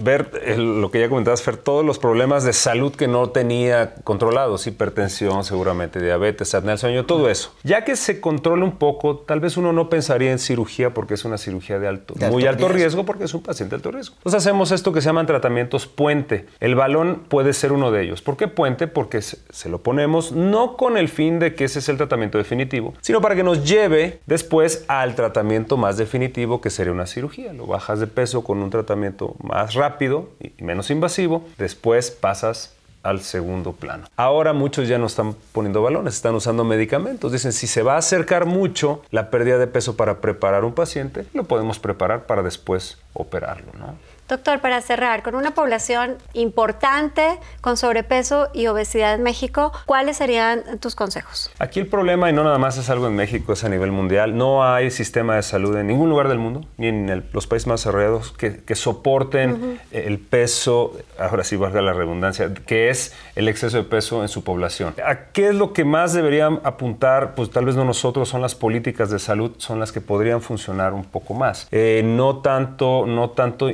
ver 0.01 0.31
eh, 0.41 0.55
lo 0.57 0.89
que 0.89 1.01
ya 1.01 1.09
comentabas, 1.09 1.41
Fer, 1.41 1.57
todos 1.57 1.83
los 1.83 1.99
problemas 1.99 2.45
de 2.45 2.53
salud 2.53 2.95
que 2.95 3.07
no 3.09 3.29
tenía 3.29 3.95
controlados, 4.05 4.67
hipertensión, 4.67 5.43
seguramente 5.43 6.01
diabetes, 6.01 6.55
apnea 6.55 6.71
del 6.71 6.79
sueño, 6.79 7.05
todo 7.05 7.29
eso. 7.29 7.53
Ya 7.63 7.83
que 7.83 7.97
se 7.97 8.21
controla 8.21 8.63
un 8.63 8.77
poco, 8.77 9.17
tal 9.17 9.41
vez 9.41 9.57
uno 9.57 9.73
no 9.73 9.89
pensaría 9.89 10.31
en 10.31 10.39
cirugía 10.39 10.93
porque 10.93 11.15
es 11.15 11.25
una 11.25 11.37
cirugía 11.37 11.77
de 11.79 11.87
alto, 11.89 12.13
De 12.15 12.29
muy 12.29 12.43
alto 12.43 12.65
alto 12.65 12.67
riesgo. 12.69 12.77
riesgo. 12.77 13.05
porque 13.05 13.25
es 13.25 13.33
un 13.33 13.43
paciente 13.43 13.71
de 13.71 13.75
alto 13.77 13.91
riesgo. 13.91 14.15
Entonces 14.17 14.37
hacemos 14.39 14.71
esto 14.71 14.93
que 14.93 15.01
se 15.01 15.07
llaman 15.07 15.25
tratamientos 15.25 15.87
puente. 15.87 16.47
El 16.61 16.75
balón 16.75 17.23
puede 17.27 17.51
ser 17.53 17.73
uno 17.73 17.91
de 17.91 17.98
ellos. 18.03 18.21
¿Por 18.21 18.37
qué 18.37 18.47
puente? 18.47 18.87
Porque 18.87 19.21
se, 19.21 19.69
lo 19.69 19.81
ponemos 19.81 20.31
no 20.31 20.77
con 20.77 20.97
el 20.97 21.09
fin 21.09 21.39
de 21.39 21.55
que 21.55 21.65
ese 21.65 21.79
es 21.79 21.89
el 21.89 21.97
tratamiento 21.97 22.37
definitivo, 22.37 22.93
sino 23.01 23.21
para 23.21 23.35
que 23.35 23.43
nos 23.43 23.67
lleve 23.67 24.19
después 24.25 24.85
al 24.87 25.15
tratamiento 25.15 25.77
más 25.77 25.97
definitivo 25.97 26.61
que 26.61 26.69
sería 26.69 26.93
una 26.93 27.05
cirugía. 27.05 27.53
Lo 27.53 27.65
bajas 27.65 27.99
de 27.99 28.07
peso 28.07 28.43
con 28.43 28.59
un 28.59 28.69
tratamiento 28.69 29.35
más 29.41 29.73
rápido 29.73 30.29
y 30.39 30.63
menos 30.63 30.89
invasivo, 30.89 31.45
después 31.57 32.11
pasas 32.11 32.75
al 33.03 33.21
segundo 33.21 33.73
plano. 33.73 34.07
Ahora 34.15 34.53
muchos 34.53 34.87
ya 34.87 34.97
no 34.97 35.07
están 35.07 35.35
poniendo 35.53 35.81
balones, 35.81 36.15
están 36.15 36.35
usando 36.35 36.63
medicamentos. 36.63 37.31
Dicen, 37.31 37.53
si 37.53 37.67
se 37.67 37.81
va 37.81 37.95
a 37.95 37.97
acercar 37.97 38.45
mucho 38.45 39.01
la 39.09 39.29
pérdida 39.29 39.57
de 39.57 39.67
peso 39.67 39.95
para 39.95 40.21
preparar 40.21 40.65
un 40.65 40.73
paciente, 40.73 41.25
lo 41.33 41.45
podemos 41.45 41.79
preparar 41.79 42.25
para 42.25 42.43
después 42.43 42.97
operarlo, 43.13 43.71
¿no? 43.77 43.95
Doctor, 44.29 44.59
para 44.61 44.79
cerrar, 44.81 45.23
con 45.23 45.33
una 45.33 45.55
población 45.55 46.17
importante 46.33 47.39
con 47.61 47.77
sobrepeso 47.77 48.49
y 48.53 48.67
obesidad 48.67 49.15
en 49.15 49.23
México, 49.23 49.71
¿cuáles 49.87 50.17
serían 50.17 50.61
tus 50.79 50.93
consejos? 50.93 51.49
Aquí 51.57 51.79
el 51.79 51.87
problema, 51.87 52.29
y 52.29 52.33
no 52.33 52.43
nada 52.43 52.59
más 52.59 52.77
es 52.77 52.91
algo 52.91 53.07
en 53.07 53.15
México, 53.15 53.53
es 53.53 53.63
a 53.63 53.69
nivel 53.69 53.91
mundial, 53.91 54.37
no 54.37 54.63
hay 54.63 54.91
sistema 54.91 55.35
de 55.35 55.41
salud 55.41 55.75
en 55.77 55.87
ningún 55.87 56.09
lugar 56.09 56.27
del 56.27 56.37
mundo, 56.37 56.61
ni 56.77 56.87
en 56.89 57.09
el- 57.09 57.23
los 57.33 57.47
países 57.47 57.65
más 57.65 57.79
desarrollados, 57.81 58.31
que, 58.31 58.57
que 58.63 58.75
soporten 58.75 59.79
el 59.91 60.19
peso, 60.19 60.93
ahora 61.17 61.43
sí 61.43 61.55
valga 61.55 61.81
la 61.81 61.93
redundancia, 61.93 62.53
que 62.53 62.89
es 62.89 63.15
el 63.35 63.47
exceso 63.47 63.77
de 63.77 63.83
peso 63.83 64.21
en 64.21 64.27
su 64.29 64.43
población. 64.43 64.93
¿A 65.03 65.31
qué 65.31 65.49
es 65.49 65.55
lo 65.55 65.73
que 65.73 65.85
más 65.85 66.13
deberían 66.13 66.59
apuntar? 66.63 67.33
Pues 67.33 67.49
tal 67.49 67.65
vez 67.65 67.75
no 67.75 67.83
nosotros, 67.83 68.29
son 68.29 68.41
las 68.41 68.53
políticas 68.53 69.09
de 69.09 69.17
salud, 69.17 69.53
son 69.57 69.79
las 69.79 69.91
que 69.91 70.01
podrían 70.01 70.41
funcionar 70.41 70.93
un 70.93 71.03
poco 71.03 71.33
más. 71.33 71.67
Eh, 71.71 72.03
no, 72.05 72.37
tanto, 72.41 73.05
no 73.07 73.31
tanto 73.31 73.69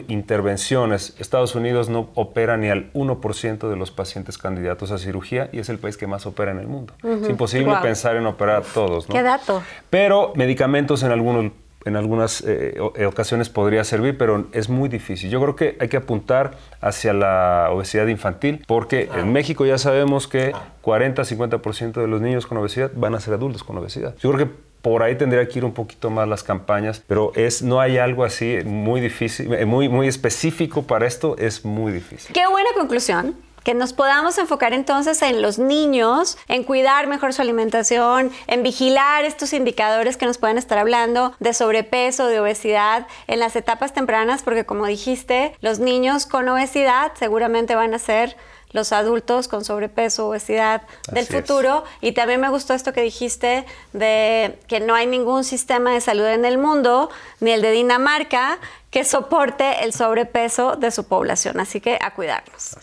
intervenciones. 0.46 1.16
Estados 1.20 1.56
Unidos 1.56 1.90
no 1.90 2.10
opera 2.14 2.58
ni 2.58 2.70
al 2.70 2.92
1% 2.94 3.70
de 3.70 3.76
los 3.76 3.92
pacientes 3.92 4.38
candidatos 4.38 4.92
a 4.92 4.98
cirugía 4.98 5.50
y 5.52 5.60
es 5.60 5.70
el 5.70 5.80
país 5.80 5.98
que 5.98 6.08
más 6.08 6.26
opera 6.26 6.52
en 6.52 6.60
el 6.60 6.68
mundo. 6.68 6.94
Es 7.04 7.30
imposible 7.30 7.74
pensar 7.82 8.16
en 8.16 8.26
operar 8.28 8.58
a 8.58 8.62
todos. 8.62 9.10
¿no? 9.10 9.16
¿Qué 9.16 9.24
dato? 9.24 9.64
Pero 9.90 10.34
medicamentos 10.36 11.04
en 11.04 11.12
algunos 11.12 11.52
en 11.86 11.96
algunas 11.96 12.42
eh, 12.42 12.80
eh, 12.96 13.06
ocasiones 13.06 13.50
podría 13.50 13.84
servir, 13.84 14.18
pero 14.18 14.48
es 14.54 14.70
muy 14.70 14.90
difícil. 14.90 15.30
Yo 15.30 15.40
creo 15.40 15.56
que 15.56 15.78
hay 15.80 15.88
que 15.88 15.98
apuntar 15.98 16.58
hacia 16.82 17.14
la 17.14 17.68
obesidad 17.72 18.08
infantil, 18.08 18.64
porque 18.66 19.08
en 19.14 19.32
México 19.32 19.68
ya 19.68 19.78
sabemos 19.78 20.28
que 20.28 20.52
40-50% 20.82 22.02
de 22.02 22.08
los 22.08 22.22
niños 22.22 22.48
con 22.48 22.58
obesidad 22.58 22.90
van 22.96 23.14
a 23.14 23.20
ser 23.20 23.36
adultos 23.36 23.64
con 23.64 23.78
obesidad. 23.78 24.16
Yo 24.18 24.32
creo 24.32 24.48
que 24.48 24.56
por 24.86 25.02
ahí 25.02 25.16
tendría 25.16 25.48
que 25.48 25.58
ir 25.58 25.66
un 25.66 25.74
poquito 25.74 26.12
más 26.12 26.28
las 26.28 26.44
campañas, 26.44 27.02
pero 27.08 27.32
es, 27.34 27.64
no 27.64 27.80
hay 27.80 27.98
algo 27.98 28.24
así 28.24 28.60
muy 28.64 29.02
difícil, 29.02 29.52
eh, 29.52 29.66
muy, 29.66 29.90
muy 29.90 30.08
específico 30.08 30.84
para 30.84 31.08
esto, 31.08 31.36
es 31.40 31.66
muy 31.66 31.92
difícil. 31.92 32.36
Qué 32.36 32.46
buena 32.46 32.70
conclusión. 32.78 33.36
Que 33.64 33.74
nos 33.74 33.94
podamos 33.94 34.38
enfocar 34.38 34.74
entonces 34.74 35.24
en 35.24 35.42
los 35.42 35.58
niños, 35.58 36.38
en 36.48 36.64
cuidar 36.64 37.08
mejor 37.08 37.34
su 37.34 37.42
alimentación, 37.42 38.30
en 38.46 38.62
vigilar 38.62 39.26
estos 39.26 39.54
indicadores 39.54 40.18
que 40.18 40.28
nos 40.28 40.38
pueden 40.38 40.60
estar 40.60 40.78
hablando 40.78 41.34
de 41.40 41.56
sobrepeso, 41.56 42.28
de 42.28 42.40
obesidad 42.40 43.08
en 43.26 43.40
las 43.40 43.56
etapas 43.56 43.92
tempranas, 43.92 44.44
porque 44.44 44.68
como 44.68 44.86
dijiste, 44.86 45.56
los 45.62 45.80
niños 45.80 46.28
con 46.28 46.48
obesidad 46.48 47.14
seguramente 47.16 47.74
van 47.74 47.96
a 47.96 47.98
ser 47.98 48.38
los 48.76 48.92
adultos 48.92 49.48
con 49.48 49.66
sobrepeso, 49.66 50.28
obesidad 50.28 50.84
del 51.12 51.24
es. 51.24 51.30
futuro. 51.30 51.86
Y 52.02 52.12
también 52.12 52.42
me 52.42 52.50
gustó 52.50 52.74
esto 52.74 52.94
que 52.94 53.02
dijiste 53.02 53.66
de 53.94 54.60
que 54.68 54.82
no 54.82 54.94
hay 54.94 55.08
ningún 55.08 55.44
sistema 55.44 55.94
de 55.94 56.02
salud 56.02 56.26
en 56.26 56.46
el 56.46 56.60
mundo, 56.60 57.10
ni 57.40 57.52
el 57.52 57.62
de 57.62 57.72
Dinamarca, 57.72 58.60
que 58.92 59.04
soporte 59.04 59.84
el 59.84 59.94
sobrepeso 59.94 60.76
de 60.76 60.92
su 60.92 61.06
población. 61.06 61.60
Así 61.60 61.82
que 61.82 61.98
a 62.00 62.12
cuidarnos. 62.12 62.76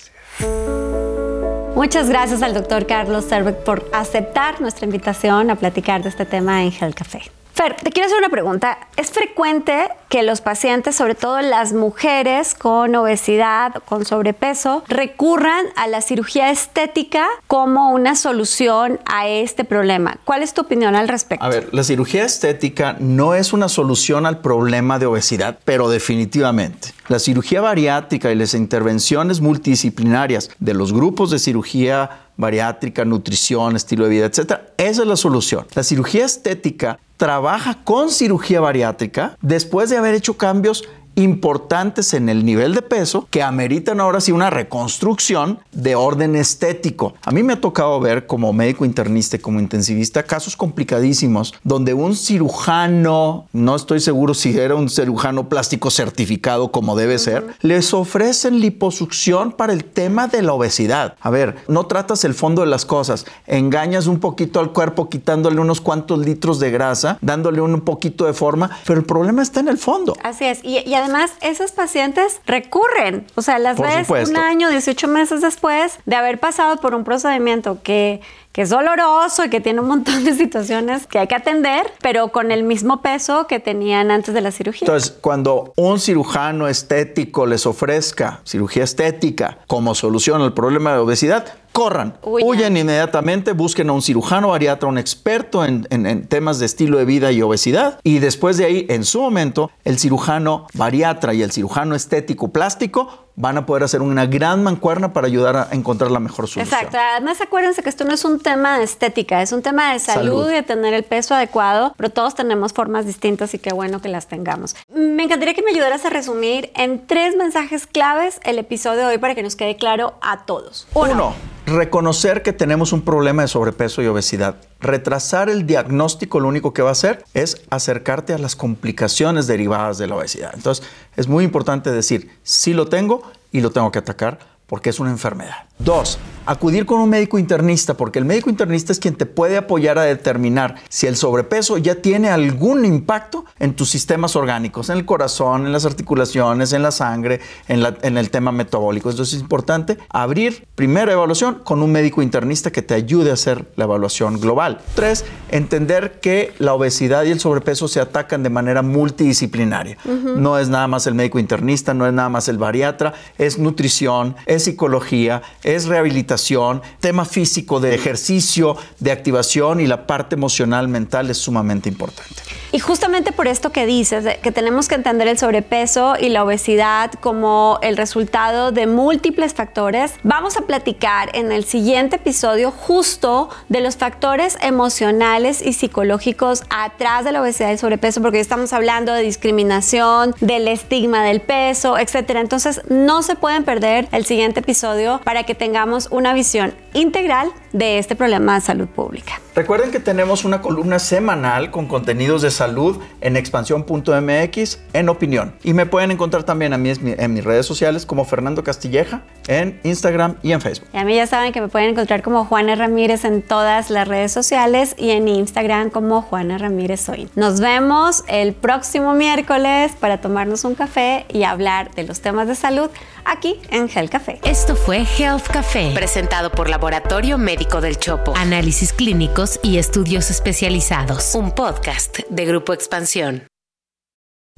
Muchas 1.75 2.09
gracias 2.09 2.43
al 2.43 2.55
doctor 2.55 2.87
Carlos 2.87 3.27
Cervec 3.29 3.63
por 3.65 3.89
aceptar 3.93 4.61
nuestra 4.61 4.87
invitación 4.87 5.51
a 5.51 5.57
platicar 5.57 6.03
de 6.03 6.09
este 6.09 6.25
tema 6.25 6.63
en 6.65 6.73
Health 6.73 6.95
Café. 6.95 7.42
Fer, 7.55 7.77
te 7.77 7.91
quiero 7.91 8.07
hacer 8.07 8.19
una 8.19 8.31
pregunta. 8.31 8.79
¿Es 8.97 9.11
frecuente 9.11 9.89
que 10.09 10.23
los 10.23 10.41
pacientes, 10.41 10.97
sobre 10.97 11.15
todo 11.15 11.43
las 11.43 11.75
mujeres 11.75 12.55
con 12.55 12.95
obesidad, 12.95 13.75
con 13.85 14.07
sobrepeso, 14.07 14.83
recurran 14.89 15.67
a 15.77 15.87
la 15.87 16.01
cirugía 16.01 16.51
estética 16.51 17.27
como 17.47 17.91
una 17.91 18.17
solución 18.17 19.01
a 19.05 19.29
este 19.29 19.65
problema? 19.65 20.17
¿Cuál 20.25 20.43
es 20.43 20.55
tu 20.55 20.63
opinión 20.63 20.95
al 20.95 21.09
respecto? 21.09 21.45
A 21.45 21.51
ver, 21.51 21.69
la 21.73 21.85
cirugía 21.85 22.25
estética 22.25 22.97
no 22.99 23.35
es 23.35 23.53
una 23.53 23.69
solución 23.69 24.25
al 24.25 24.41
problema 24.41 24.99
de 24.99 25.07
obesidad, 25.07 25.59
pero 25.65 25.91
definitivamente. 25.91 26.95
La 27.09 27.19
cirugía 27.19 27.61
bariátrica 27.61 28.33
y 28.33 28.35
las 28.35 28.55
intervenciones 28.55 29.43
multidisciplinarias 29.43 30.51
de 30.59 30.73
los 30.73 30.95
grupos 30.95 31.31
de 31.31 31.39
cirugía 31.39 32.23
bariátrica, 32.43 33.07
nutrición, 33.07 33.75
estilo 33.75 34.05
de 34.05 34.11
vida, 34.11 34.27
etcétera, 34.27 34.75
esa 34.77 35.01
es 35.01 35.09
la 35.09 35.17
solución. 35.17 35.67
La 35.75 35.83
cirugía 35.83 36.27
estética 36.27 36.99
trabaja 37.17 37.83
con 37.85 38.11
cirugía 38.11 38.61
bariátrica 38.61 39.39
después 39.41 39.89
de 39.89 39.97
haber 39.97 40.15
hecho 40.15 40.37
cambios 40.37 40.85
importantes 41.15 42.15
en 42.15 42.29
el 42.29 42.45
nivel 42.45 42.75
de 42.75 42.83
peso 42.83 43.27
que 43.31 43.43
ameritan 43.43 44.01
ahora 44.01 44.21
sí 44.21 44.33
una 44.33 44.51
reconstrucción 44.51 45.61
de 45.73 45.95
orden 45.95 46.37
estético. 46.37 47.15
A 47.25 47.31
mí 47.31 47.43
me 47.43 47.55
ha 47.55 47.61
tocado 47.61 48.01
ver 48.01 48.27
como 48.27 48.53
médico 48.53 48.85
internista 48.85 49.37
y 49.37 49.41
como 49.41 49.61
intensivista 49.61 50.23
casos 50.23 50.57
complicadísimos 50.57 51.55
donde 51.65 51.95
un 51.95 52.17
cirujano, 52.17 53.47
no 53.53 53.77
estoy 53.77 54.01
seguro 54.01 54.35
si 54.35 54.59
era 54.59 54.75
un 54.75 54.89
cirujano 54.89 55.49
plástico 55.49 55.91
certificado 55.91 56.73
como 56.73 56.97
debe 56.97 57.19
ser, 57.19 57.55
les 57.61 57.93
ofrecen 57.95 58.61
liposucción 58.61 59.53
para 59.53 59.73
el 59.73 59.85
tema 59.85 60.29
de 60.29 60.43
la 60.43 60.53
obesidad. 60.53 61.17
A 61.21 61.31
ver, 61.31 61.57
no 61.69 61.87
tratas 61.87 62.25
el 62.25 62.35
fondo 62.35 62.63
de 62.63 62.69
las 62.69 62.85
cosas, 62.85 63.27
engañas 63.47 64.07
un 64.07 64.21
poquito 64.21 64.61
al 64.61 64.73
cuerpo 64.73 65.09
quitándole 65.09 65.61
unos 65.61 65.81
cuantos 65.81 66.19
litros 66.19 66.59
de 66.59 66.71
grasa, 66.71 67.19
dándole 67.21 67.61
un 67.61 67.81
poquito 67.83 68.25
de 68.25 68.33
forma, 68.33 68.71
pero 68.87 68.99
el 68.99 69.07
problema 69.07 69.43
está 69.43 69.61
en 69.61 69.69
el 69.69 69.79
fondo. 69.79 70.17
Así 70.23 70.45
es, 70.45 70.61
y, 70.63 70.79
y 70.79 70.95
además 71.03 71.33
esos 71.41 71.73
pacientes 71.73 72.41
recurren, 72.47 73.27
o 73.35 73.43
sea, 73.43 73.59
las 73.59 73.77
Por 73.77 73.87
ves 73.87 74.07
supuesto. 74.07 74.31
un 74.31 74.37
año, 74.45 74.71
18 74.71 75.09
meses 75.09 75.41
después 75.41 75.99
de 76.07 76.17
haber 76.17 76.39
pasado 76.39 76.77
por 76.77 76.95
un 76.95 77.05
procedimiento 77.05 77.83
que, 77.83 78.21
que 78.53 78.63
es 78.63 78.71
doloroso 78.71 79.45
y 79.45 79.49
que 79.51 79.61
tiene 79.61 79.81
un 79.81 79.89
montón 79.89 80.25
de 80.25 80.35
situaciones 80.35 81.07
que 81.07 81.19
hay 81.19 81.27
que 81.27 81.35
atender, 81.35 81.91
pero 82.03 82.29
con 82.29 82.53
el 82.53 82.63
mismo 82.65 83.01
peso 83.01 83.47
que 83.47 83.61
tenían 83.61 84.11
antes 84.11 84.35
de 84.35 84.41
la 84.43 84.51
cirugía. 84.53 84.87
Entonces, 84.87 85.11
cuando 85.21 85.73
un 85.77 85.99
cirujano 85.99 86.69
estético 86.69 87.47
les 87.47 87.67
ofrezca 87.67 88.41
cirugía 88.45 88.85
estética 88.85 89.59
como 89.67 89.95
solución 89.95 90.43
al 90.43 90.53
problema 90.53 90.93
de 90.93 90.99
obesidad, 90.99 91.47
corran, 91.73 92.19
huyan 92.23 92.77
inmediatamente, 92.77 93.53
busquen 93.53 93.89
a 93.89 93.95
un 93.95 94.03
cirujano 94.03 94.49
bariatra, 94.49 94.87
un 94.89 94.99
experto 94.99 95.65
en, 95.65 95.87
en- 95.89 96.05
en 96.05 96.27
temas 96.27 96.59
de 96.59 96.67
estilo 96.67 96.99
de 96.99 97.07
vida 97.07 97.33
y 97.33 97.41
obesidad, 97.41 97.99
y 98.03 98.19
después 98.19 98.59
de 98.59 98.67
ahí, 98.67 98.87
en 98.91 99.05
su 99.05 99.23
momento, 99.23 99.71
el 99.85 99.99
cirujano 99.99 100.67
bariatra 100.75 101.33
y 101.33 101.43
el 101.43 101.51
cirujano 101.51 101.95
estético 101.95 102.53
plástico 102.53 103.09
van 103.37 103.57
a 103.59 103.67
poder 103.67 103.83
hacer 103.83 104.03
una 104.03 104.27
gran 104.27 104.63
mancuerna 104.63 105.13
para 105.13 105.27
ayudar 105.27 105.57
a 105.57 105.69
encontrar 105.73 106.11
la 106.11 106.21
mejor 106.21 106.49
solución. 106.49 106.65
Exacto. 106.65 106.99
Además, 106.99 107.41
acuérdense 107.41 107.83
que 107.83 107.89
esto 107.89 108.05
no 108.05 108.13
es 108.13 108.25
un 108.25 108.41
tema 108.41 108.79
de 108.79 108.85
estética, 108.85 109.43
es 109.43 109.53
un 109.53 109.63
tema 109.63 109.93
de 109.93 109.99
salud, 109.99 110.43
Salud. 110.43 110.51
y 110.51 110.55
de 110.55 110.63
tener 110.63 110.95
el 110.95 111.05
peso 111.05 111.35
adecuado, 111.35 111.95
pero 111.97 112.11
todos 112.11 112.35
tenemos 112.35 112.73
formas 112.73 113.07
distintas 113.07 113.55
y 113.55 113.59
qué 113.59 113.73
bueno 113.73 114.01
que 114.01 114.09
las 114.09 114.27
tengamos. 114.27 114.77
Me 114.93 115.25
encantaría 115.25 115.55
que 115.55 115.63
me 115.63 115.71
ayudaras 115.71 116.05
a 116.05 116.11
resumir 116.11 116.71
en 116.75 117.07
tres 117.07 117.37
mensajes 117.37 117.87
claves 117.87 118.41
el 118.45 118.59
episodio 118.59 119.01
de 119.01 119.07
hoy 119.07 119.19
para 119.19 119.35
que 119.35 119.43
nos 119.43 119.57
quede 119.57 119.77
claro 119.77 120.15
a 120.21 120.45
todos. 120.45 120.87
Uno, 120.95 121.35
reconocer 121.67 122.43
que 122.43 122.53
tenemos 122.53 122.93
un 122.93 123.03
problema 123.03 123.43
de 123.43 123.49
sobrepeso 123.49 124.03
y 124.03 124.07
obesidad. 124.07 124.57
Retrasar 124.81 125.49
el 125.49 125.67
diagnóstico 125.67 126.41
lo 126.41 126.49
único 126.49 126.73
que 126.73 126.83
va 126.83 126.91
a 126.91 126.93
hacer 126.93 127.25
es 127.35 127.63
acercarte 127.71 128.35
a 128.35 128.39
las 128.39 128.57
complicaciones 128.57 129.47
derivadas 129.47 129.99
de 129.99 130.07
la 130.07 130.17
obesidad. 130.17 130.53
Entonces, 130.55 130.85
es 131.17 131.29
muy 131.29 131.45
importante 131.45 131.91
decir, 131.91 132.31
sí 132.43 132.75
lo 132.75 132.89
tengo 132.89 133.23
y 133.53 133.61
lo 133.61 133.71
tengo 133.71 133.93
que 133.93 133.99
atacar 133.99 134.52
porque 134.73 134.89
es 134.89 134.99
una 135.01 135.11
enfermedad. 135.11 135.67
Dos, 135.79 136.19
acudir 136.47 136.87
con 136.87 136.99
un 137.01 137.11
médico 137.11 137.39
internista, 137.39 137.93
porque 137.95 138.19
el 138.19 138.25
médico 138.25 138.49
internista 138.49 138.91
es 138.91 138.99
quien 138.99 139.15
te 139.15 139.27
puede 139.27 139.59
apoyar 139.59 139.99
a 139.99 140.03
determinar 140.05 140.77
si 140.89 141.07
el 141.07 141.15
sobrepeso 141.17 141.77
ya 141.77 141.97
tiene 141.97 142.31
algún 142.31 142.87
impacto 142.87 143.45
en 143.59 143.75
tus 143.75 143.91
sistemas 143.91 144.35
orgánicos, 144.35 144.89
en 144.89 144.97
el 144.97 145.05
corazón, 145.05 145.67
en 145.67 145.73
las 145.73 145.85
articulaciones, 145.85 146.73
en 146.73 146.83
la 146.83 146.91
sangre, 146.91 147.41
en, 147.69 147.83
la- 147.83 147.99
en 148.01 148.17
el 148.17 148.31
tema 148.31 148.51
metabólico. 148.51 149.11
Entonces 149.11 149.35
es 149.35 149.43
importante 149.43 149.99
abrir 150.09 150.67
primera 150.75 151.13
evaluación 151.13 151.57
con 151.65 151.83
un 151.83 151.93
médico 151.93 152.23
internista 152.23 152.71
que 152.73 152.81
te 152.81 152.95
ayude 152.95 153.29
a 153.31 153.35
hacer 153.35 153.71
la 153.77 153.85
evaluación 153.85 154.41
global. 154.41 154.81
Tres, 154.95 155.27
entender 155.51 156.19
que 156.21 156.55
la 156.59 156.73
obesidad 156.73 157.25
y 157.25 157.31
el 157.31 157.41
sobrepeso 157.41 157.89
se 157.89 158.01
atacan 158.01 158.43
de 158.43 158.49
manera 158.49 158.81
multidisciplinaria. 158.81 159.99
No 160.37 160.59
es 160.59 160.71
nada 160.71 160.87
más 160.89 161.07
el 161.07 161.15
médico 161.15 161.39
internista, 161.39 161.93
no 161.93 162.07
es 162.07 162.15
nada 162.15 162.31
más 162.31 162.49
el 162.49 162.57
bariatra, 162.57 163.13
es 163.37 163.59
nutrición, 163.59 164.35
es 164.47 164.62
psicología, 164.63 165.43
es 165.63 165.87
rehabilitación, 165.87 166.81
tema 167.01 167.25
físico 167.25 167.81
de 167.81 167.95
ejercicio, 167.95 168.77
de 168.99 169.13
activación 169.13 169.81
y 169.81 169.87
la 169.87 170.07
parte 170.07 170.35
emocional, 170.35 170.89
mental 170.89 171.31
es 171.31 171.39
sumamente 171.39 171.89
importante. 171.89 172.43
Y 172.75 172.79
justamente 172.79 173.33
por 173.33 173.49
esto 173.49 173.71
que 173.71 173.85
dices, 173.85 174.39
que 174.39 174.51
tenemos 174.51 174.89
que 174.89 174.95
entender 174.95 175.29
el 175.29 175.37
sobrepeso 175.37 176.15
y 176.19 176.31
la 176.31 176.43
obesidad 176.43 177.13
como 177.21 177.79
el 177.83 177.99
resultado 177.99 178.73
de 178.73 178.87
múltiples 178.87 179.53
factores, 179.53 180.15
vamos 180.23 180.57
a 180.57 180.63
platicar 180.63 181.31
en 181.37 181.53
el 181.53 181.65
siguiente 181.65 182.17
episodio 182.17 182.71
justo 182.71 183.51
de 183.69 183.83
los 183.83 183.97
factores 183.97 184.57
emocionales 184.63 185.61
y 185.61 185.75
psicológicos 185.75 186.63
atrás 186.71 187.25
de 187.25 187.33
la 187.33 187.43
obesidad 187.43 187.69
y 187.69 187.73
el 187.73 187.79
sobrepeso, 187.79 188.23
porque 188.23 188.39
hoy 188.39 188.43
estamos 188.43 188.73
hablando 188.73 189.13
de 189.13 189.23
discriminación, 189.23 190.35
del 190.41 190.67
estigma 190.69 191.25
del 191.25 191.41
peso, 191.41 191.99
etcétera. 191.99 192.41
Entonces, 192.41 192.81
no 192.89 193.23
se 193.23 193.37
pueden 193.37 193.65
perder 193.65 194.09
el 194.13 194.25
siguiente 194.25 194.42
episodio 194.43 195.21
para 195.25 195.45
que 195.45 195.55
tengamos 195.55 196.09
una 196.11 196.35
visión 196.35 196.75
integral 196.95 197.53
de 197.73 197.99
este 197.99 198.17
problema 198.17 198.55
de 198.55 198.61
salud 198.61 198.89
pública. 198.89 199.41
Recuerden 199.55 199.91
que 199.91 200.01
tenemos 200.01 200.45
una 200.45 200.63
columna 200.63 200.99
semanal 200.99 201.71
con 201.71 201.87
contenidos 201.87 202.43
de 202.43 202.51
salud 202.51 202.99
en 203.21 203.37
expansión.mx 203.37 204.79
en 204.93 205.09
opinión. 205.09 205.55
Y 205.63 205.75
me 205.75 205.87
pueden 205.87 206.11
encontrar 206.11 206.45
también 206.45 206.73
a 206.73 206.79
mí 206.79 206.93
en 207.03 207.35
mis 207.35 207.45
redes 207.45 207.67
sociales 207.67 208.07
como 208.07 208.25
Fernando 208.25 208.65
Castilleja 208.65 209.23
en 209.49 209.81
Instagram 209.83 210.37
y 210.43 210.53
en 210.53 210.61
Facebook. 210.61 210.89
Y 210.93 210.97
a 210.97 211.05
mí 211.05 211.15
ya 211.15 211.27
saben 211.27 211.53
que 211.53 211.61
me 211.61 211.69
pueden 211.69 211.91
encontrar 211.91 212.23
como 212.23 212.45
Juana 212.45 212.75
Ramírez 212.75 213.25
en 213.25 213.43
todas 213.43 213.91
las 213.91 214.09
redes 214.09 214.33
sociales 214.33 214.95
y 214.97 215.11
en 215.11 215.29
Instagram 215.29 215.91
como 215.91 216.23
Juana 216.23 216.59
Ramírez 216.59 217.01
Soy. 217.01 217.29
Nos 217.35 217.61
vemos 217.61 218.25
el 218.29 218.55
próximo 218.55 219.15
miércoles 219.15 219.93
para 219.99 220.21
tomarnos 220.21 220.65
un 220.65 220.75
café 220.75 221.27
y 221.29 221.45
hablar 221.45 221.95
de 221.95 222.05
los 222.05 222.21
temas 222.21 222.49
de 222.49 222.55
salud 222.55 222.91
aquí 223.25 223.61
en 223.71 223.89
Gel 223.89 224.11
Café. 224.11 224.41
Esto 224.45 224.77
fue 224.77 225.05
Health 225.19 225.47
Café, 225.49 225.93
presentado 225.95 226.51
por 226.51 226.69
Laboratorio 226.69 227.39
Médico 227.63 227.81
del 227.81 227.97
Chopo. 227.97 228.35
Análisis 228.37 228.93
clínicos 228.93 229.61
y 229.63 229.79
estudios 229.79 230.31
especializados. 230.31 231.33
Un 231.37 231.53
podcast 231.53 232.19
de 232.29 232.45
Grupo 232.45 232.73
Expansión. 232.73 233.47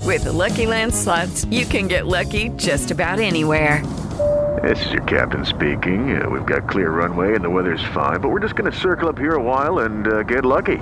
With 0.07 0.25
the 0.25 0.33
Lucky 0.33 0.65
Land 0.65 0.95
slots, 0.95 1.45
you 1.51 1.67
can 1.67 1.87
get 1.87 2.07
lucky 2.07 2.51
just 2.57 2.91
about 2.91 3.21
anywhere. 3.21 3.83
This 4.63 4.83
is 4.87 4.93
your 4.93 5.03
captain 5.03 5.45
speaking. 5.45 6.17
Uh, 6.17 6.31
we've 6.31 6.47
got 6.47 6.67
clear 6.67 6.91
runway 6.91 7.35
and 7.35 7.45
the 7.45 7.51
weather's 7.51 7.85
fine, 7.93 8.21
but 8.21 8.31
we're 8.31 8.41
just 8.41 8.57
going 8.57 8.73
to 8.73 8.79
circle 8.79 9.11
up 9.11 9.19
here 9.19 9.35
a 9.35 9.43
while 9.43 9.81
and 9.81 10.07
uh, 10.07 10.23
get 10.23 10.47
lucky. 10.47 10.79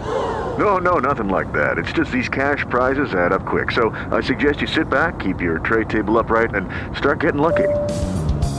No, 0.56 0.78
no, 0.78 1.00
nothing 1.00 1.28
like 1.28 1.52
that. 1.54 1.76
It's 1.76 1.92
just 1.92 2.12
these 2.12 2.28
cash 2.28 2.64
prizes 2.70 3.14
add 3.14 3.32
up 3.32 3.44
quick. 3.44 3.72
So 3.72 3.90
I 4.12 4.20
suggest 4.20 4.60
you 4.60 4.68
sit 4.68 4.88
back, 4.88 5.18
keep 5.18 5.40
your 5.40 5.58
tray 5.58 5.84
table 5.84 6.16
upright, 6.18 6.54
and 6.54 6.68
start 6.96 7.18
getting 7.18 7.40
lucky. 7.40 7.68